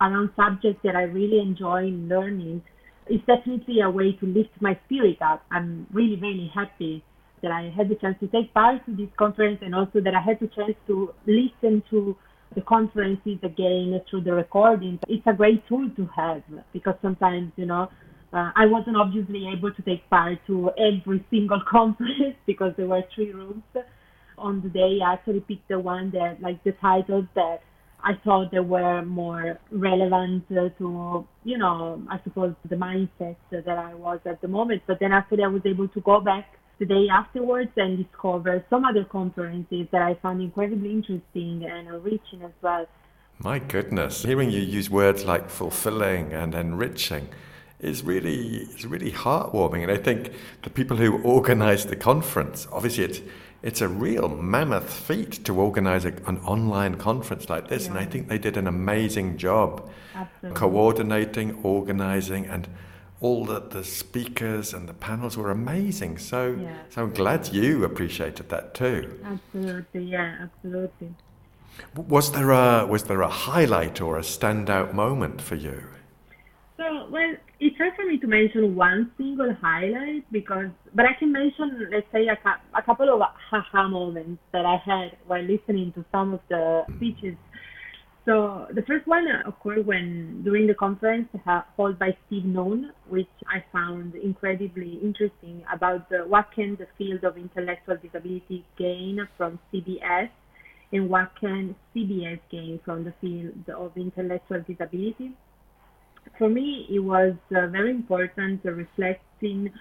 around 0.01 0.31
subjects 0.37 0.81
that 0.85 0.97
I 0.97 1.03
really 1.03 1.41
enjoy 1.41 1.91
learning 1.93 2.63
is 3.09 3.21
definitely 3.27 3.81
a 3.81 3.91
way 3.91 4.13
to 4.21 4.27
lift 4.27 4.51
my 4.61 4.79
spirit 4.87 5.19
up. 5.21 5.45
I'm 5.51 5.87
really, 5.93 6.17
really 6.17 6.51
happy 6.55 7.05
that 7.43 7.51
I 7.51 7.73
had 7.77 7.89
the 7.89 7.97
chance 7.97 8.17
to 8.21 8.29
take 8.29 8.55
part 8.55 8.85
to 8.87 8.97
this 8.97 9.09
conference 9.19 9.59
and 9.63 9.75
also 9.75 10.01
that 10.01 10.15
I 10.15 10.21
had 10.21 10.41
the 10.41 10.49
chance 10.49 10.77
to 10.87 11.13
listen 11.27 11.83
to 11.91 12.17
the 12.55 12.63
conferences 12.63 13.39
again 13.43 14.01
through 14.09 14.23
the 14.23 14.33
recordings. 14.33 15.01
It's 15.09 15.27
a 15.27 15.35
great 15.35 15.67
tool 15.69 15.91
to 15.97 16.09
have 16.17 16.43
because 16.73 16.95
sometimes, 17.03 17.53
you 17.57 17.67
know, 17.67 17.89
uh, 18.33 18.51
I 18.57 18.67
wasn't 18.67 18.97
obviously 18.97 19.49
able 19.55 19.73
to 19.73 19.83
take 19.83 20.09
part 20.11 20.39
to 20.47 20.71
every 20.79 21.25
single 21.31 21.61
conference 21.71 22.37
because 22.47 22.73
there 22.77 22.87
were 22.87 23.03
three 23.15 23.33
rooms 23.33 23.63
on 24.39 24.63
the 24.63 24.69
day. 24.69 24.99
I 25.05 25.15
actually 25.15 25.41
picked 25.41 25.69
the 25.69 25.79
one 25.79 26.11
that, 26.13 26.39
like 26.41 26.63
the 26.65 26.73
title 26.73 27.27
that 27.35 27.61
I 28.05 28.13
thought 28.23 28.51
they 28.51 28.61
were 28.61 29.03
more 29.03 29.59
relevant 29.71 30.47
to, 30.51 31.27
you 31.45 31.59
know, 31.59 32.03
I 32.11 32.21
suppose 32.23 32.55
the 32.69 32.77
mindset 32.77 33.37
that 33.51 33.67
I 33.67 33.95
was 33.95 34.21
at 34.27 34.43
the 34.43 34.49
moment. 34.49 34.83
But 34.87 35.01
then 35.01 35.13
after 35.13 35.43
I 35.43 35.49
was 35.49 35.63
able 35.65 35.89
to 35.89 36.01
go 36.03 36.21
back 36.21 36.59
the 36.79 36.85
day 36.85 37.09
afterwards 37.11 37.71
and 37.77 38.05
discover 38.05 38.65
some 38.69 38.85
other 38.85 39.05
conferences 39.05 39.87
that 39.93 40.03
I 40.03 40.15
found 40.15 40.43
incredibly 40.43 40.91
interesting 40.91 41.65
and 41.65 41.89
enriching 41.89 42.43
as 42.43 42.53
well. 42.61 42.87
My 43.39 43.59
goodness, 43.59 44.23
hearing 44.23 44.51
you 44.51 44.61
use 44.61 44.91
words 44.91 45.25
like 45.25 45.49
fulfilling 45.49 46.33
and 46.33 46.55
enriching 46.55 47.29
is 47.81 48.03
really 48.03 48.59
is 48.59 48.87
really 48.87 49.13
heartwarming. 49.13 49.83
And 49.83 49.91
I 49.91 49.97
think 49.97 50.33
the 50.63 50.71
people 50.71 50.97
who 50.97 51.23
organised 51.25 51.89
the 51.89 51.97
conference, 51.97 52.69
obviously 52.71 53.05
it's 53.05 53.21
it's 53.65 53.81
a 53.81 53.89
real 53.89 54.29
mammoth 54.29 54.93
feat 54.93 55.43
to 55.47 55.59
organize 55.59 56.05
a, 56.05 56.13
an 56.27 56.39
online 56.45 56.97
conference 56.97 57.49
like 57.49 57.69
this. 57.69 57.87
Yeah. 57.87 57.93
And 57.93 57.99
I 57.99 58.05
think 58.05 58.29
they 58.29 58.37
did 58.37 58.59
an 58.59 58.67
amazing 58.67 59.39
job 59.39 59.91
Absolutely. 60.15 60.61
coordinating, 60.61 61.59
organizing, 61.63 62.45
and 62.45 62.69
all 63.23 63.47
the, 63.47 63.61
the 63.61 63.83
speakers 63.83 64.75
and 64.75 64.87
the 64.87 64.93
panels 64.93 65.39
were 65.39 65.51
amazing. 65.51 66.19
So, 66.19 66.59
Yeah. 66.61 66.77
so 66.91 67.05
I'm 67.05 67.13
glad 67.15 67.55
you 67.55 67.85
appreciated 67.85 68.51
that 68.51 68.75
too. 68.75 69.19
Absolutely, 69.25 70.05
yeah, 70.05 70.37
absolutely. 70.43 71.15
Was 71.97 72.33
there 72.33 72.51
a 72.51 72.87
was 72.87 73.05
there 73.05 73.23
a 73.23 73.29
highlight 73.29 74.01
or 74.01 74.19
a 74.19 74.23
standout 74.23 74.93
moment 74.93 75.41
for 75.41 75.55
you? 75.55 75.85
So, 76.77 77.07
well, 77.09 77.35
it's 77.61 77.77
hard 77.79 77.93
for 77.95 78.05
me 78.05 78.19
to 78.19 78.27
mention 78.27 78.75
one 78.75 79.13
single 79.17 79.55
highlight 79.63 80.25
because, 80.33 80.71
but 80.93 81.05
I 81.05 81.13
can 81.17 81.31
mention, 81.31 81.89
let's 81.93 82.07
say, 82.13 82.27
a, 82.27 82.37
a 82.77 82.83
couple 82.83 83.09
of 83.15 83.21
haha 83.51 83.89
moments 83.89 84.43
that 84.53 84.67
I 84.67 84.77
had 84.85 85.17
while 85.29 85.43
listening 85.43 85.93
to 85.95 86.05
some 86.11 86.35
of 86.35 86.41
the 86.51 86.83
speeches. 86.97 87.37
So, 88.25 88.67
the 88.75 88.83
first 88.89 89.07
one 89.07 89.27
uh, 89.29 89.49
occurred 89.49 89.87
when 89.87 90.43
during 90.43 90.67
the 90.67 90.75
conference 90.75 91.29
held 91.45 91.99
by 91.99 92.17
Steve 92.27 92.45
Noone, 92.45 92.91
which 93.09 93.31
I 93.47 93.63
found 93.71 94.17
incredibly 94.17 94.99
interesting 95.01 95.63
about 95.73 96.09
the, 96.09 96.25
what 96.27 96.47
can 96.53 96.77
the 96.77 96.89
field 96.99 97.23
of 97.23 97.37
intellectual 97.37 97.99
disability 98.03 98.65
gain 98.77 99.29
from 99.37 99.61
CBS 99.73 100.31
and 100.91 101.09
what 101.09 101.31
can 101.39 101.77
CBS 101.95 102.41
gain 102.51 102.81
from 102.85 103.05
the 103.05 103.15
field 103.21 103.69
of 103.69 103.93
intellectual 103.97 104.61
disability 104.67 105.35
for 106.39 106.49
me, 106.49 106.87
it 106.91 107.01
was 107.01 107.35
uh, 107.55 107.67
very 107.69 107.91
important 107.91 108.61
reflecting 108.65 109.73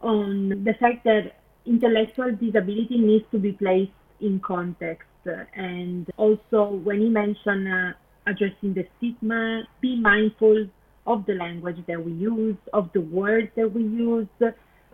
on 0.00 0.64
the 0.64 0.74
fact 0.80 1.04
that 1.04 1.36
intellectual 1.66 2.32
disability 2.32 2.98
needs 2.98 3.24
to 3.30 3.38
be 3.38 3.52
placed 3.52 3.92
in 4.20 4.40
context. 4.40 5.06
Uh, 5.26 5.44
and 5.54 6.10
also, 6.16 6.80
when 6.84 7.02
you 7.02 7.10
mention 7.10 7.66
uh, 7.66 7.92
addressing 8.26 8.74
the 8.74 8.86
stigma, 8.96 9.62
be 9.80 10.00
mindful 10.00 10.66
of 11.06 11.26
the 11.26 11.34
language 11.34 11.78
that 11.86 12.02
we 12.02 12.12
use, 12.12 12.56
of 12.72 12.90
the 12.92 13.00
words 13.00 13.48
that 13.56 13.72
we 13.72 13.82
use 13.82 14.28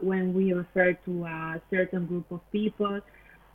when 0.00 0.34
we 0.34 0.52
refer 0.52 0.92
to 1.04 1.24
a 1.24 1.60
certain 1.70 2.06
group 2.06 2.30
of 2.30 2.40
people. 2.52 3.00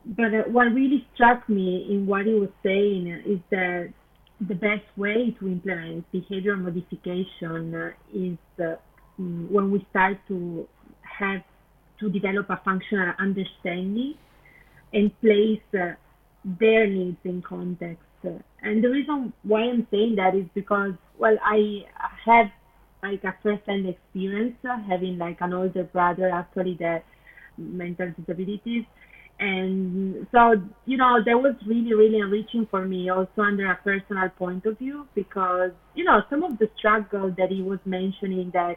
But 0.04 0.34
uh, 0.34 0.42
what 0.48 0.72
really 0.72 1.06
struck 1.14 1.48
me 1.48 1.86
in 1.90 2.06
what 2.06 2.26
he 2.26 2.34
was 2.34 2.50
saying 2.62 3.06
is 3.26 3.38
that 3.50 3.92
the 4.48 4.54
best 4.54 4.84
way 4.96 5.34
to 5.38 5.46
implement 5.46 6.10
behavior 6.10 6.56
modification 6.56 7.74
uh, 7.74 7.90
is 8.12 8.38
uh, 8.58 8.74
mm, 9.20 9.50
when 9.50 9.70
we 9.70 9.86
start 9.90 10.18
to 10.28 10.66
have 11.02 11.42
to 12.00 12.10
develop 12.10 12.50
a 12.50 12.60
functional 12.64 13.12
understanding 13.18 14.14
and 14.92 15.18
place 15.20 15.60
uh, 15.74 15.92
their 16.44 16.86
needs 16.86 17.18
in 17.24 17.42
context. 17.42 18.02
And 18.62 18.82
the 18.84 18.88
reason 18.88 19.32
why 19.42 19.62
I'm 19.62 19.86
saying 19.90 20.14
that 20.16 20.34
is 20.34 20.46
because, 20.54 20.92
well, 21.18 21.36
I 21.44 21.84
have 22.24 22.46
like 23.02 23.24
a 23.24 23.34
first-hand 23.42 23.86
experience 23.88 24.54
uh, 24.68 24.78
having 24.88 25.18
like 25.18 25.38
an 25.40 25.52
older 25.52 25.84
brother 25.84 26.30
actually 26.30 26.76
that 26.78 27.04
mental 27.58 28.12
disabilities 28.16 28.84
and 29.42 30.24
so 30.30 30.54
you 30.86 30.96
know 30.96 31.18
that 31.26 31.36
was 31.36 31.56
really 31.66 31.92
really 31.94 32.18
enriching 32.18 32.64
for 32.70 32.86
me 32.86 33.10
also 33.10 33.42
under 33.42 33.68
a 33.72 33.76
personal 33.82 34.28
point 34.38 34.64
of 34.66 34.78
view 34.78 35.04
because 35.16 35.72
you 35.96 36.04
know 36.04 36.20
some 36.30 36.44
of 36.44 36.56
the 36.58 36.68
struggle 36.78 37.34
that 37.36 37.50
he 37.50 37.60
was 37.60 37.80
mentioning 37.84 38.50
that 38.54 38.76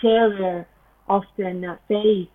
carer 0.00 0.66
often 1.06 1.64
face 1.86 2.28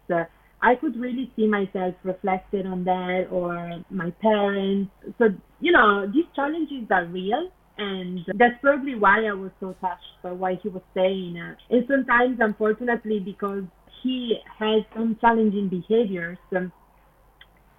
i 0.62 0.76
could 0.76 0.96
really 0.96 1.32
see 1.36 1.48
myself 1.48 1.96
reflected 2.04 2.68
on 2.68 2.84
that 2.84 3.26
or 3.32 3.84
my 3.90 4.12
parents. 4.22 4.92
So 5.18 5.30
you 5.60 5.72
know 5.72 6.06
these 6.06 6.26
challenges 6.36 6.86
are 6.92 7.06
real 7.06 7.50
and 7.80 8.20
that's 8.36 8.62
probably 8.62 8.94
why 8.94 9.26
i 9.26 9.34
was 9.34 9.52
so 9.60 9.76
touched 9.82 10.14
by 10.22 10.32
what 10.32 10.60
he 10.62 10.70
was 10.70 10.84
saying. 10.94 11.36
And 11.72 11.84
sometimes 11.88 12.38
unfortunately 12.40 13.20
because 13.20 13.64
he 14.04 14.36
has 14.60 14.84
some 14.94 15.18
challenging 15.20 15.68
behaviors 15.70 16.38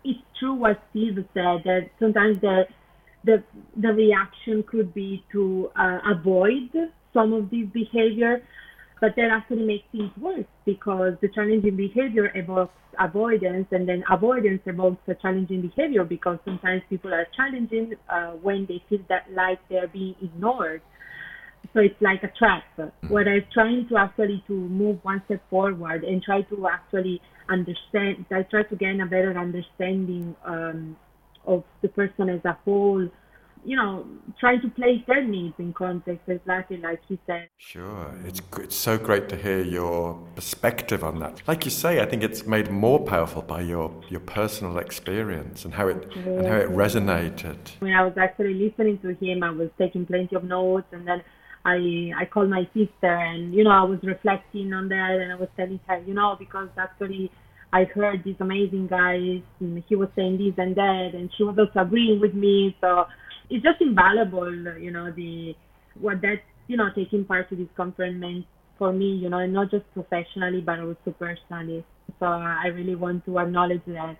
it's 0.04 0.20
true 0.38 0.54
what 0.54 0.82
Steve 0.90 1.16
said 1.34 1.62
that 1.64 1.90
sometimes 1.98 2.40
the 2.40 2.64
the 3.24 3.42
the 3.76 3.92
reaction 3.92 4.64
could 4.64 4.92
be 4.92 5.24
to 5.32 5.70
uh, 5.76 5.98
avoid 6.10 6.70
some 7.14 7.32
of 7.32 7.50
these 7.50 7.68
behavior, 7.72 8.42
but 9.00 9.14
that 9.16 9.30
actually 9.30 9.64
makes 9.64 9.84
things 9.92 10.10
worse 10.20 10.46
because 10.64 11.14
the 11.20 11.28
challenging 11.28 11.76
behavior 11.76 12.32
evokes 12.34 12.74
avoidance, 12.98 13.66
and 13.70 13.88
then 13.88 14.02
avoidance 14.10 14.60
evokes 14.66 15.02
a 15.08 15.14
challenging 15.14 15.62
behavior 15.62 16.04
because 16.04 16.38
sometimes 16.44 16.82
people 16.90 17.12
are 17.14 17.26
challenging 17.36 17.94
uh, 18.10 18.32
when 18.42 18.66
they 18.66 18.82
feel 18.88 19.00
that 19.08 19.26
like 19.32 19.58
they're 19.68 19.88
being 19.88 20.14
ignored. 20.22 20.82
So 21.72 21.80
it's 21.80 22.00
like 22.00 22.22
a 22.22 22.30
trap. 22.38 22.64
Whereas 23.08 23.42
trying 23.52 23.88
to 23.88 23.96
actually 23.96 24.42
to 24.46 24.52
move 24.52 24.98
one 25.02 25.22
step 25.26 25.42
forward 25.48 26.04
and 26.04 26.22
try 26.22 26.42
to 26.42 26.68
actually 26.68 27.20
understand, 27.48 28.26
I 28.30 28.42
try 28.42 28.64
to 28.64 28.76
gain 28.76 29.00
a 29.00 29.06
better 29.06 29.36
understanding 29.38 30.36
um, 30.44 30.96
of 31.46 31.64
the 31.80 31.88
person 31.88 32.28
as 32.28 32.44
a 32.44 32.58
whole. 32.64 33.08
You 33.64 33.76
know, 33.76 34.04
trying 34.40 34.60
to 34.62 34.68
place 34.70 35.00
their 35.06 35.24
needs 35.24 35.54
in 35.58 35.72
context, 35.72 36.28
exactly 36.28 36.78
like 36.78 37.00
he 37.06 37.16
said. 37.28 37.48
Sure, 37.58 38.12
it's 38.26 38.40
it's 38.58 38.74
so 38.74 38.98
great 38.98 39.28
to 39.28 39.36
hear 39.36 39.62
your 39.62 40.14
perspective 40.34 41.04
on 41.04 41.20
that. 41.20 41.42
Like 41.46 41.64
you 41.64 41.70
say, 41.70 42.00
I 42.00 42.06
think 42.06 42.24
it's 42.24 42.44
made 42.44 42.72
more 42.72 42.98
powerful 42.98 43.40
by 43.40 43.60
your 43.60 44.02
your 44.08 44.18
personal 44.18 44.78
experience 44.78 45.64
and 45.64 45.74
how 45.74 45.86
it 45.86 46.12
and 46.16 46.44
how 46.44 46.56
it 46.56 46.70
resonated. 46.70 47.56
When 47.78 47.92
I 47.92 48.02
was 48.02 48.14
actually 48.18 48.54
listening 48.54 48.98
to 48.98 49.14
him, 49.24 49.44
I 49.44 49.50
was 49.50 49.70
taking 49.78 50.06
plenty 50.06 50.34
of 50.34 50.42
notes, 50.42 50.88
and 50.90 51.06
then 51.06 51.22
I 51.64 52.10
I 52.18 52.24
called 52.26 52.50
my 52.50 52.64
sister, 52.74 53.14
and 53.14 53.54
you 53.54 53.64
know 53.64 53.70
I 53.70 53.84
was 53.84 54.00
reflecting 54.02 54.72
on 54.72 54.88
that, 54.88 55.18
and 55.20 55.32
I 55.32 55.36
was 55.36 55.48
telling 55.56 55.80
her, 55.86 55.98
you 55.98 56.14
know, 56.14 56.36
because 56.38 56.68
actually 56.76 57.30
I 57.72 57.84
heard 57.84 58.22
this 58.24 58.36
amazing 58.40 58.88
guy, 58.88 59.42
and 59.60 59.82
he 59.88 59.96
was 59.96 60.08
saying 60.16 60.38
this 60.38 60.54
and 60.58 60.74
that, 60.76 61.10
and 61.14 61.30
she 61.36 61.44
was 61.44 61.56
also 61.58 61.86
agreeing 61.86 62.20
with 62.20 62.34
me. 62.34 62.76
So 62.80 63.06
it's 63.48 63.62
just 63.62 63.80
invaluable, 63.80 64.52
you 64.78 64.90
know, 64.90 65.12
the 65.12 65.54
what 66.00 66.20
that 66.22 66.40
you 66.66 66.76
know 66.76 66.88
taking 66.94 67.24
part 67.24 67.48
to 67.50 67.56
this 67.56 67.68
conference 67.76 68.18
meant 68.18 68.46
for 68.78 68.92
me, 68.92 69.14
you 69.14 69.28
know, 69.28 69.38
and 69.38 69.52
not 69.52 69.70
just 69.70 69.84
professionally 69.94 70.60
but 70.60 70.80
also 70.80 71.14
personally. 71.18 71.84
So 72.18 72.26
I 72.26 72.66
really 72.74 72.94
want 72.94 73.24
to 73.26 73.38
acknowledge 73.38 73.82
that. 73.86 74.16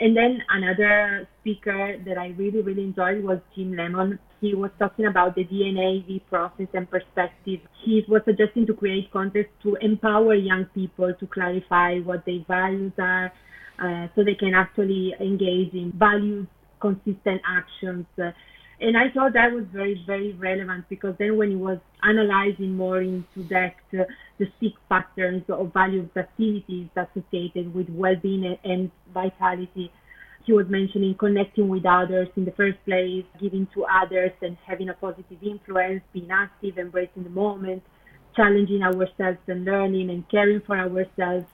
And 0.00 0.16
then 0.16 0.38
another 0.50 1.28
speaker 1.40 1.96
that 2.04 2.18
I 2.18 2.28
really, 2.36 2.60
really 2.62 2.82
enjoyed 2.82 3.22
was 3.22 3.38
Jim 3.54 3.76
Lemon. 3.76 4.18
He 4.42 4.56
was 4.56 4.72
talking 4.76 5.06
about 5.06 5.36
the 5.36 5.44
DNA, 5.44 6.04
the 6.04 6.18
process, 6.28 6.66
and 6.74 6.90
perspective. 6.90 7.60
He 7.84 8.04
was 8.08 8.22
suggesting 8.24 8.66
to 8.66 8.74
create 8.74 9.08
context 9.12 9.52
to 9.62 9.76
empower 9.76 10.34
young 10.34 10.64
people 10.74 11.14
to 11.14 11.26
clarify 11.28 12.00
what 12.00 12.26
their 12.26 12.40
values 12.48 12.92
are 12.98 13.32
uh, 13.78 14.08
so 14.16 14.24
they 14.24 14.34
can 14.34 14.52
actually 14.52 15.14
engage 15.20 15.72
in 15.74 15.92
values 15.92 16.48
consistent 16.80 17.40
actions. 17.46 18.04
And 18.18 18.98
I 18.98 19.10
thought 19.14 19.34
that 19.34 19.52
was 19.52 19.64
very, 19.72 20.02
very 20.04 20.32
relevant 20.32 20.86
because 20.88 21.14
then 21.20 21.36
when 21.36 21.50
he 21.50 21.56
was 21.56 21.78
analyzing 22.02 22.76
more 22.76 23.00
into 23.00 23.44
depth 23.44 23.94
uh, 23.94 24.02
the 24.38 24.46
six 24.58 24.74
patterns 24.88 25.44
of 25.48 25.72
values 25.72 26.10
activities 26.16 26.88
associated 26.96 27.72
with 27.72 27.88
well-being 27.90 28.58
and 28.64 28.90
vitality, 29.14 29.92
he 30.44 30.52
was 30.52 30.68
mentioning 30.68 31.14
connecting 31.14 31.68
with 31.68 31.86
others 31.86 32.28
in 32.36 32.44
the 32.44 32.52
first 32.52 32.78
place, 32.84 33.24
giving 33.40 33.66
to 33.74 33.84
others 33.84 34.32
and 34.42 34.56
having 34.66 34.88
a 34.88 34.94
positive 34.94 35.42
influence, 35.42 36.02
being 36.12 36.30
active, 36.30 36.78
embracing 36.78 37.24
the 37.24 37.30
moment, 37.30 37.82
challenging 38.34 38.82
ourselves 38.82 39.38
and 39.46 39.64
learning 39.64 40.10
and 40.10 40.28
caring 40.28 40.60
for 40.60 40.76
ourselves. 40.76 41.46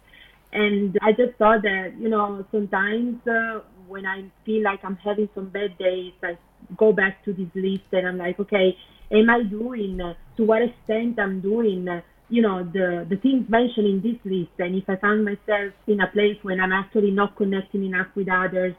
And 0.53 0.97
I 1.03 1.13
just 1.13 1.37
thought 1.37 1.63
that, 1.63 1.95
you 1.99 2.09
know, 2.09 2.45
sometimes 2.51 3.27
uh, 3.27 3.61
when 3.87 4.07
I 4.07 4.25
feel 4.47 4.63
like 4.63 4.85
I'm 4.85 4.97
having 4.97 5.29
some 5.35 5.49
bad 5.49 5.77
days, 5.79 6.13
I 6.23 6.39
go 6.77 6.93
back 6.93 7.25
to 7.25 7.33
this 7.33 7.49
list 7.55 7.85
and 7.93 8.07
I'm 8.07 8.19
like, 8.19 8.41
okay, 8.41 8.77
am 9.11 9.29
I 9.29 9.43
doing, 9.43 9.99
to 10.37 10.45
what 10.45 10.63
extent 10.63 11.19
I'm 11.19 11.41
doing, 11.41 11.87
you 12.29 12.43
know, 12.43 12.65
the, 12.65 13.07
the 13.09 13.17
things 13.17 13.49
mentioned 13.49 13.87
in 13.87 14.03
this 14.03 14.21
list. 14.25 14.53
And 14.59 14.75
if 14.75 14.89
I 14.89 14.97
find 14.97 15.25
myself 15.25 15.73
in 15.87 16.01
a 16.01 16.07
place 16.09 16.37
when 16.43 16.61
I'm 16.61 16.73
actually 16.73 17.11
not 17.11 17.37
connecting 17.37 17.85
enough 17.85 18.09
with 18.15 18.29
others, 18.29 18.75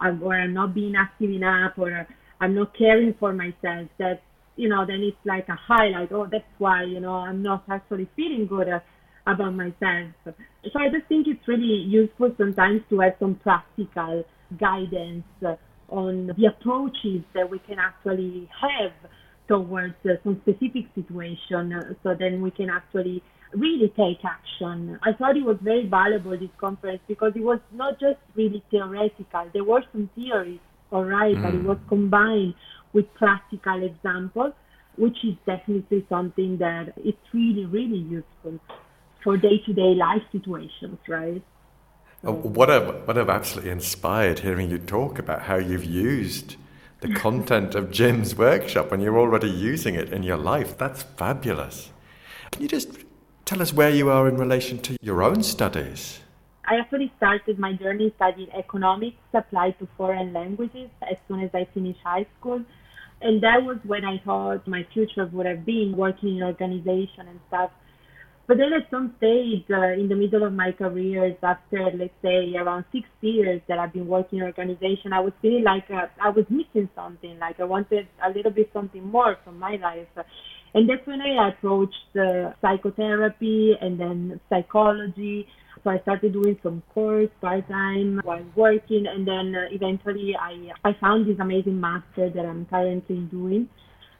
um, 0.00 0.22
or 0.22 0.34
I'm 0.34 0.54
not 0.54 0.74
being 0.74 0.94
active 0.96 1.30
enough, 1.30 1.72
or 1.76 2.06
I'm 2.40 2.54
not 2.54 2.76
caring 2.76 3.14
for 3.14 3.32
myself, 3.32 3.88
that, 3.98 4.22
you 4.56 4.68
know, 4.68 4.84
then 4.86 5.00
it's 5.02 5.16
like 5.24 5.48
a 5.48 5.54
highlight. 5.54 6.12
Oh, 6.12 6.26
that's 6.30 6.44
why, 6.58 6.84
you 6.84 7.00
know, 7.00 7.14
I'm 7.14 7.42
not 7.42 7.64
actually 7.68 8.08
feeling 8.16 8.46
good 8.46 8.68
uh, 8.68 8.80
about 9.26 9.54
myself. 9.54 10.10
So 10.24 10.32
I 10.76 10.88
just 10.88 11.06
think 11.08 11.26
it's 11.26 11.46
really 11.46 11.82
useful 11.86 12.34
sometimes 12.38 12.82
to 12.90 13.00
have 13.00 13.14
some 13.18 13.34
practical 13.36 14.24
guidance 14.58 15.24
on 15.88 16.28
the 16.38 16.46
approaches 16.46 17.22
that 17.34 17.48
we 17.50 17.58
can 17.60 17.78
actually 17.78 18.48
have 18.60 18.92
towards 19.48 19.94
uh, 20.04 20.14
some 20.22 20.40
specific 20.42 20.86
situation 20.94 21.72
uh, 21.72 21.94
so 22.02 22.14
then 22.14 22.40
we 22.40 22.50
can 22.50 22.70
actually 22.70 23.22
really 23.52 23.88
take 23.96 24.24
action. 24.24 24.98
I 25.02 25.12
thought 25.12 25.36
it 25.36 25.44
was 25.44 25.56
very 25.60 25.86
valuable 25.86 26.32
this 26.32 26.50
conference 26.58 27.00
because 27.06 27.32
it 27.36 27.42
was 27.42 27.60
not 27.72 28.00
just 28.00 28.18
really 28.34 28.62
theoretical. 28.70 29.48
There 29.52 29.64
were 29.64 29.82
some 29.92 30.10
theories, 30.14 30.60
all 30.90 31.04
right, 31.04 31.40
but 31.40 31.54
it 31.54 31.62
was 31.62 31.78
combined 31.88 32.54
with 32.92 33.12
practical 33.14 33.82
examples, 33.84 34.54
which 34.96 35.16
is 35.24 35.34
definitely 35.46 36.06
something 36.08 36.58
that 36.58 36.94
it's 36.96 37.18
really, 37.32 37.64
really 37.64 37.98
useful 37.98 38.58
for 39.22 39.36
day-to-day 39.36 39.94
life 39.94 40.22
situations, 40.32 40.98
right? 41.08 41.42
So. 42.22 42.32
What 42.32 42.70
I've, 42.70 43.06
what 43.06 43.18
I've 43.18 43.28
absolutely 43.28 43.70
inspired 43.70 44.40
hearing 44.40 44.70
you 44.70 44.78
talk 44.78 45.18
about 45.18 45.42
how 45.42 45.56
you've 45.56 45.84
used 45.84 46.56
the 47.04 47.14
content 47.14 47.74
of 47.74 47.90
Jim's 47.90 48.34
workshop 48.34 48.90
and 48.90 49.02
you're 49.02 49.18
already 49.18 49.50
using 49.50 49.94
it 49.94 50.10
in 50.10 50.22
your 50.22 50.38
life. 50.38 50.78
That's 50.78 51.02
fabulous. 51.02 51.90
Can 52.50 52.62
you 52.62 52.68
just 52.68 52.88
tell 53.44 53.60
us 53.60 53.74
where 53.74 53.90
you 53.90 54.08
are 54.08 54.26
in 54.26 54.38
relation 54.38 54.78
to 54.78 54.96
your 55.02 55.22
own 55.22 55.42
studies? 55.42 56.20
I 56.66 56.76
actually 56.76 57.12
started 57.18 57.58
my 57.58 57.74
journey 57.74 58.10
studying 58.16 58.50
economics 58.52 59.18
applied 59.34 59.78
to 59.80 59.88
foreign 59.98 60.32
languages 60.32 60.88
as 61.02 61.18
soon 61.28 61.42
as 61.42 61.50
I 61.52 61.68
finished 61.74 62.00
high 62.02 62.26
school. 62.40 62.64
And 63.20 63.42
that 63.42 63.62
was 63.62 63.76
when 63.84 64.06
I 64.06 64.16
thought 64.24 64.66
my 64.66 64.86
future 64.94 65.26
would 65.26 65.44
have 65.44 65.66
been 65.66 65.94
working 65.94 66.38
in 66.38 66.42
organization 66.42 67.28
and 67.28 67.38
stuff. 67.48 67.70
But 68.46 68.58
then 68.58 68.74
at 68.74 68.90
some 68.90 69.14
stage 69.16 69.64
uh, 69.70 69.92
in 69.92 70.08
the 70.08 70.14
middle 70.14 70.44
of 70.44 70.52
my 70.52 70.72
career, 70.72 71.34
after 71.42 71.90
let's 71.94 72.12
say 72.20 72.54
around 72.56 72.84
six 72.92 73.08
years 73.22 73.62
that 73.68 73.78
I've 73.78 73.92
been 73.92 74.06
working 74.06 74.40
in 74.40 74.44
organization, 74.44 75.14
I 75.14 75.20
was 75.20 75.32
feeling 75.40 75.64
like 75.64 75.90
uh, 75.90 76.06
I 76.22 76.28
was 76.28 76.44
missing 76.50 76.90
something, 76.94 77.38
like 77.38 77.58
I 77.58 77.64
wanted 77.64 78.06
a 78.22 78.28
little 78.30 78.50
bit 78.50 78.70
something 78.74 79.02
more 79.02 79.38
from 79.44 79.58
my 79.58 79.76
life. 79.76 80.08
And 80.74 80.90
that's 80.90 81.06
when 81.06 81.22
I 81.22 81.48
approached 81.48 82.16
uh, 82.16 82.52
psychotherapy 82.60 83.76
and 83.80 83.98
then 83.98 84.40
psychology. 84.50 85.46
So 85.82 85.90
I 85.90 86.00
started 86.00 86.34
doing 86.34 86.58
some 86.62 86.82
course 86.92 87.30
part 87.40 87.66
time 87.68 88.20
while 88.24 88.44
working, 88.56 89.06
and 89.06 89.26
then 89.26 89.54
uh, 89.54 89.68
eventually 89.70 90.36
I 90.38 90.72
I 90.84 90.92
found 91.00 91.26
this 91.26 91.38
amazing 91.40 91.80
master 91.80 92.28
that 92.28 92.44
I'm 92.44 92.66
currently 92.66 93.20
doing 93.30 93.68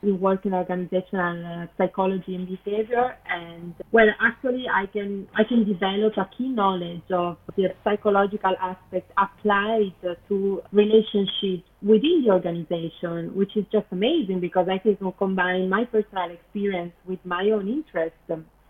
in 0.06 0.20
work 0.20 0.44
in 0.46 0.54
organizational 0.54 1.46
uh, 1.46 1.66
psychology 1.76 2.34
and 2.34 2.48
behavior 2.48 3.16
and 3.28 3.74
well 3.92 4.06
actually 4.20 4.64
i 4.72 4.86
can 4.86 5.26
i 5.34 5.42
can 5.44 5.64
develop 5.64 6.12
a 6.16 6.28
key 6.36 6.48
knowledge 6.48 7.02
of 7.12 7.36
the 7.56 7.68
psychological 7.82 8.54
aspect 8.60 9.10
applied 9.18 9.94
to 10.28 10.62
relationships 10.72 11.68
within 11.82 12.24
the 12.24 12.32
organization 12.32 13.34
which 13.34 13.56
is 13.56 13.64
just 13.72 13.86
amazing 13.92 14.40
because 14.40 14.66
i 14.70 14.78
can 14.78 14.96
combine 15.18 15.68
my 15.68 15.84
personal 15.84 16.30
experience 16.30 16.92
with 17.06 17.18
my 17.24 17.50
own 17.52 17.68
interests 17.68 18.18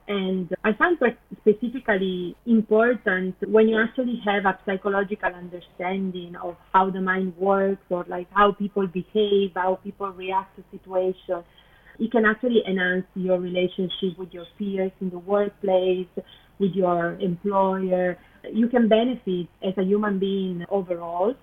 and 0.06 0.54
I 0.62 0.72
find 0.74 0.98
that 1.00 1.16
specifically 1.40 2.36
important 2.46 3.36
when 3.48 3.68
you 3.68 3.80
actually 3.80 4.20
have 4.26 4.44
a 4.44 4.58
psychological 4.66 5.30
understanding 5.34 6.36
of 6.42 6.56
how 6.74 6.90
the 6.90 7.00
mind 7.00 7.34
works 7.38 7.82
or 7.88 8.04
like 8.08 8.26
how 8.34 8.52
people 8.52 8.86
behave, 8.86 9.52
how 9.54 9.78
people 9.82 10.10
react 10.10 10.56
to 10.56 10.64
situations. 10.70 11.44
It 11.98 12.10
can 12.10 12.26
actually 12.26 12.62
enhance 12.68 13.06
your 13.14 13.38
relationship 13.40 14.18
with 14.18 14.32
your 14.32 14.44
peers 14.58 14.92
in 15.00 15.08
the 15.08 15.18
workplace, 15.18 16.08
with 16.58 16.72
your 16.74 17.14
employer. 17.20 18.18
You 18.52 18.68
can 18.68 18.88
benefit 18.88 19.48
as 19.66 19.72
a 19.78 19.84
human 19.84 20.18
being 20.18 20.66
overall, 20.68 21.34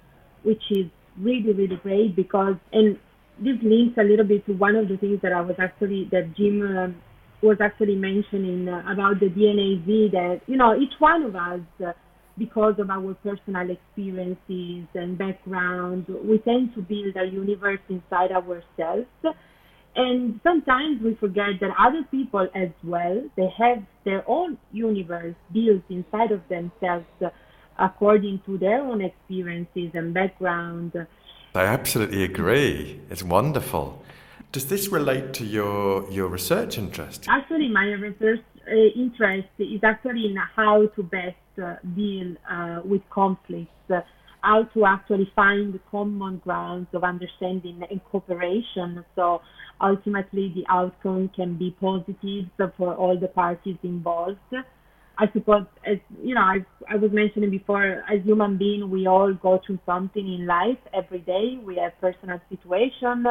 which 0.44 0.62
is 0.70 0.86
really, 1.18 1.52
really 1.54 1.78
great 1.78 2.16
because, 2.16 2.56
and 2.72 3.00
this 3.40 3.58
links 3.64 3.98
a 3.98 4.04
little 4.04 4.26
bit 4.26 4.46
to 4.46 4.54
one 4.54 4.76
of 4.76 4.88
the 4.88 4.98
things 4.98 5.20
that 5.24 5.34
I 5.34 5.42
was 5.42 5.56
actually, 5.58 6.10
that 6.12 6.36
Jim 6.36 6.62
um, 6.78 6.96
was 7.42 7.58
actually 7.60 7.96
mentioning 7.96 8.68
uh, 8.68 8.84
about 8.92 9.20
the 9.20 9.28
DNAZ 9.28 10.12
that, 10.12 10.42
you 10.48 10.58
know, 10.58 10.76
each 10.76 10.94
one 11.00 11.24
of 11.24 11.36
us, 11.36 11.60
uh, 11.86 11.92
because 12.38 12.76
of 12.80 12.90
our 12.90 13.14
personal 13.16 13.70
experiences 13.70 14.88
and 14.94 15.18
background, 15.18 16.06
we 16.24 16.38
tend 16.40 16.74
to 16.74 16.82
build 16.82 17.16
a 17.16 17.26
universe 17.26 17.80
inside 17.90 18.32
ourselves. 18.32 19.08
And 19.96 20.40
sometimes 20.42 21.02
we 21.04 21.16
forget 21.16 21.60
that 21.60 21.72
other 21.78 22.04
people 22.10 22.48
as 22.56 22.70
well, 22.84 23.22
they 23.36 23.50
have 23.58 23.84
their 24.06 24.24
own 24.28 24.58
universe 24.72 25.36
built 25.54 25.84
inside 25.90 26.32
of 26.32 26.42
themselves 26.48 27.06
uh, 27.22 27.30
according 27.78 28.42
to 28.46 28.58
their 28.58 28.82
own 28.82 29.02
experiences 29.02 29.92
and 29.94 30.14
background. 30.14 30.94
I 31.54 31.66
absolutely 31.66 32.24
agree. 32.24 33.02
It's 33.10 33.24
wonderful. 33.24 34.02
Does 34.52 34.66
this 34.66 34.90
relate 34.90 35.34
to 35.36 35.46
your 35.46 36.12
your 36.12 36.28
research 36.28 36.78
interest? 36.78 37.26
Actually, 37.30 37.70
my 37.70 37.86
research 37.86 38.44
uh, 38.68 39.00
interest 39.00 39.48
is 39.58 39.82
actually 39.82 40.26
in 40.26 40.36
how 40.36 40.88
to 40.88 41.04
best 41.04 41.38
uh, 41.64 41.76
deal 41.96 42.36
uh, 42.52 42.82
with 42.84 43.02
conflicts, 43.10 43.72
uh, 43.90 44.02
how 44.42 44.64
to 44.74 44.86
actually 44.86 45.32
find 45.38 45.80
common 45.90 46.40
grounds 46.40 46.88
of 46.92 47.06
understanding 47.06 47.82
and 47.90 48.04
cooperation. 48.12 49.06
So 49.16 49.42
ultimately, 49.80 50.52
the 50.54 50.66
outcome 50.68 51.30
can 51.34 51.58
be 51.58 51.72
positive 51.80 52.48
for 52.76 52.94
all 52.94 53.18
the 53.18 53.30
parties 53.30 53.78
involved. 53.84 54.54
I 55.18 55.32
suppose, 55.32 55.66
as 55.86 55.98
you 56.22 56.36
know, 56.36 56.42
I, 56.42 56.58
I 56.90 56.98
was 56.98 57.12
mentioning 57.14 57.52
before, 57.52 58.04
as 58.12 58.22
human 58.26 58.58
beings, 58.58 58.84
we 58.84 59.08
all 59.08 59.34
go 59.34 59.62
through 59.66 59.80
something 59.86 60.28
in 60.28 60.46
life 60.46 60.80
every 60.94 61.20
day. 61.20 61.58
We 61.64 61.78
have 61.78 61.94
personal 62.02 62.42
situations 62.50 63.28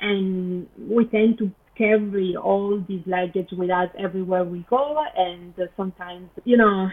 and 0.00 0.66
we 0.78 1.04
tend 1.06 1.38
to 1.38 1.50
carry 1.76 2.34
all 2.36 2.82
this 2.88 3.00
luggage 3.06 3.48
with 3.52 3.70
us 3.70 3.88
everywhere 3.98 4.44
we 4.44 4.64
go 4.70 4.96
and 5.14 5.52
sometimes 5.76 6.28
you 6.44 6.56
know 6.56 6.88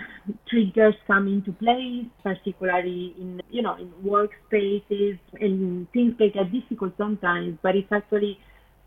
triggers 0.50 0.94
come 1.08 1.28
into 1.28 1.54
place 1.54 2.06
particularly 2.22 3.16
in 3.18 3.42
you 3.50 3.62
know 3.62 3.76
in 3.78 3.90
workspaces 4.06 5.18
and 5.40 5.90
things 5.94 6.14
can 6.18 6.32
get 6.34 6.52
difficult 6.52 6.94
sometimes 6.98 7.58
but 7.64 7.76
it's 7.76 7.92
actually 7.92 8.38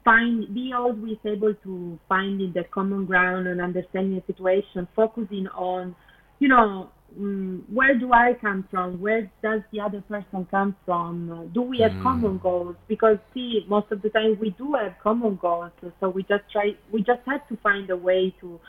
find 0.04 0.54
be 0.54 0.70
always 0.76 1.16
able 1.24 1.54
to 1.64 1.98
find 2.08 2.40
in 2.42 2.52
the 2.52 2.64
common 2.74 3.06
ground 3.06 3.46
and 3.46 3.60
understanding 3.60 4.22
the 4.26 4.34
situation 4.34 4.86
focusing 4.94 5.46
on 5.48 5.96
you 6.40 6.48
know 6.48 6.90
um, 7.18 7.64
where 7.72 7.98
do 7.98 8.12
I 8.12 8.34
come 8.40 8.66
from? 8.70 9.00
Where 9.00 9.30
does 9.42 9.60
the 9.72 9.80
other 9.80 10.02
person 10.02 10.46
come 10.50 10.76
from? 10.84 11.50
Do 11.54 11.62
we 11.62 11.78
have 11.80 11.92
mm. 11.92 12.02
common 12.02 12.38
goals? 12.38 12.76
Because 12.88 13.18
see, 13.32 13.64
most 13.68 13.90
of 13.90 14.02
the 14.02 14.10
time 14.10 14.36
we 14.40 14.50
do 14.50 14.74
have 14.74 14.94
common 15.02 15.36
goals, 15.36 15.72
so 16.00 16.08
we 16.08 16.22
just 16.24 16.44
try. 16.52 16.74
We 16.92 17.00
just 17.00 17.20
have 17.26 17.46
to 17.48 17.56
find 17.62 17.88
a 17.90 17.96
way 17.96 18.34
to, 18.40 18.60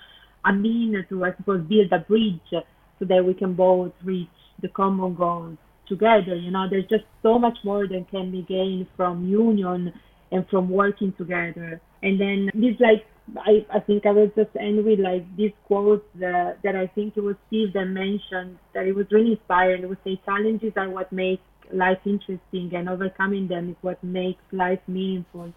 I 0.45 0.53
mean, 0.53 1.05
to 1.09 1.25
I 1.25 1.35
suppose 1.35 1.67
build 1.67 1.91
a 1.91 1.99
bridge 1.99 2.39
so 2.51 3.05
that 3.05 3.23
we 3.25 3.33
can 3.33 3.53
both 3.53 3.93
reach 4.03 4.27
the 4.61 4.69
common 4.69 5.15
goals 5.15 5.57
together. 5.87 6.35
You 6.35 6.51
know, 6.51 6.67
there's 6.69 6.87
just 6.87 7.05
so 7.23 7.37
much 7.37 7.57
more 7.63 7.87
that 7.87 8.05
can 8.09 8.31
be 8.31 8.43
gained 8.43 8.87
from 8.95 9.27
union 9.27 9.93
and 10.31 10.47
from 10.49 10.69
working 10.69 11.13
together. 11.17 11.81
And 12.03 12.19
then 12.19 12.49
this 12.53 12.75
like 12.79 13.05
I, 13.35 13.65
I 13.73 13.79
think 13.79 14.05
I 14.05 14.11
will 14.11 14.31
just 14.35 14.55
end 14.59 14.83
with 14.85 14.99
like 14.99 15.25
this 15.35 15.51
quote 15.65 16.05
that, 16.19 16.59
that 16.63 16.75
I 16.75 16.87
think 16.87 17.17
it 17.17 17.21
was 17.21 17.35
Steve 17.47 17.73
that 17.73 17.85
mentioned 17.85 18.57
that 18.73 18.85
it 18.85 18.95
was 18.95 19.05
really 19.11 19.31
inspiring. 19.33 19.83
It 19.83 19.89
would 19.89 19.97
say 20.03 20.21
challenges 20.25 20.73
are 20.77 20.89
what 20.89 21.11
make 21.11 21.41
life 21.73 21.99
interesting 22.05 22.71
and 22.73 22.87
overcoming 22.87 23.47
them 23.47 23.69
is 23.69 23.75
what 23.81 24.01
makes 24.03 24.41
life 24.51 24.79
meaningful. 24.87 25.51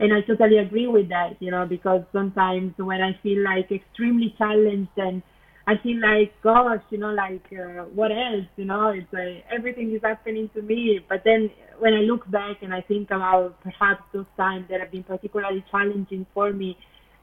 And 0.00 0.12
I 0.14 0.20
totally 0.20 0.58
agree 0.58 0.86
with 0.86 1.08
that, 1.08 1.36
you 1.40 1.50
know, 1.50 1.66
because 1.66 2.02
sometimes 2.12 2.74
when 2.76 3.00
I 3.00 3.18
feel 3.20 3.42
like 3.42 3.72
extremely 3.72 4.34
challenged 4.38 4.96
and 4.96 5.22
I 5.68 5.76
feel 5.82 6.00
like, 6.00 6.32
gosh, 6.42 6.80
you 6.88 6.96
know, 6.96 7.12
like 7.12 7.44
uh, 7.52 7.84
what 7.94 8.10
else? 8.10 8.46
You 8.56 8.64
know, 8.64 8.88
it's 8.88 9.12
like 9.12 9.44
everything 9.54 9.92
is 9.94 10.00
happening 10.02 10.48
to 10.54 10.62
me. 10.62 11.00
But 11.06 11.20
then 11.26 11.50
when 11.78 11.92
I 11.92 11.98
look 11.98 12.28
back 12.30 12.62
and 12.62 12.72
I 12.72 12.80
think 12.80 13.10
about 13.10 13.60
perhaps 13.60 14.02
those 14.14 14.24
times 14.38 14.64
that 14.70 14.80
have 14.80 14.90
been 14.90 15.02
particularly 15.04 15.62
challenging 15.70 16.24
for 16.32 16.54
me, 16.54 16.78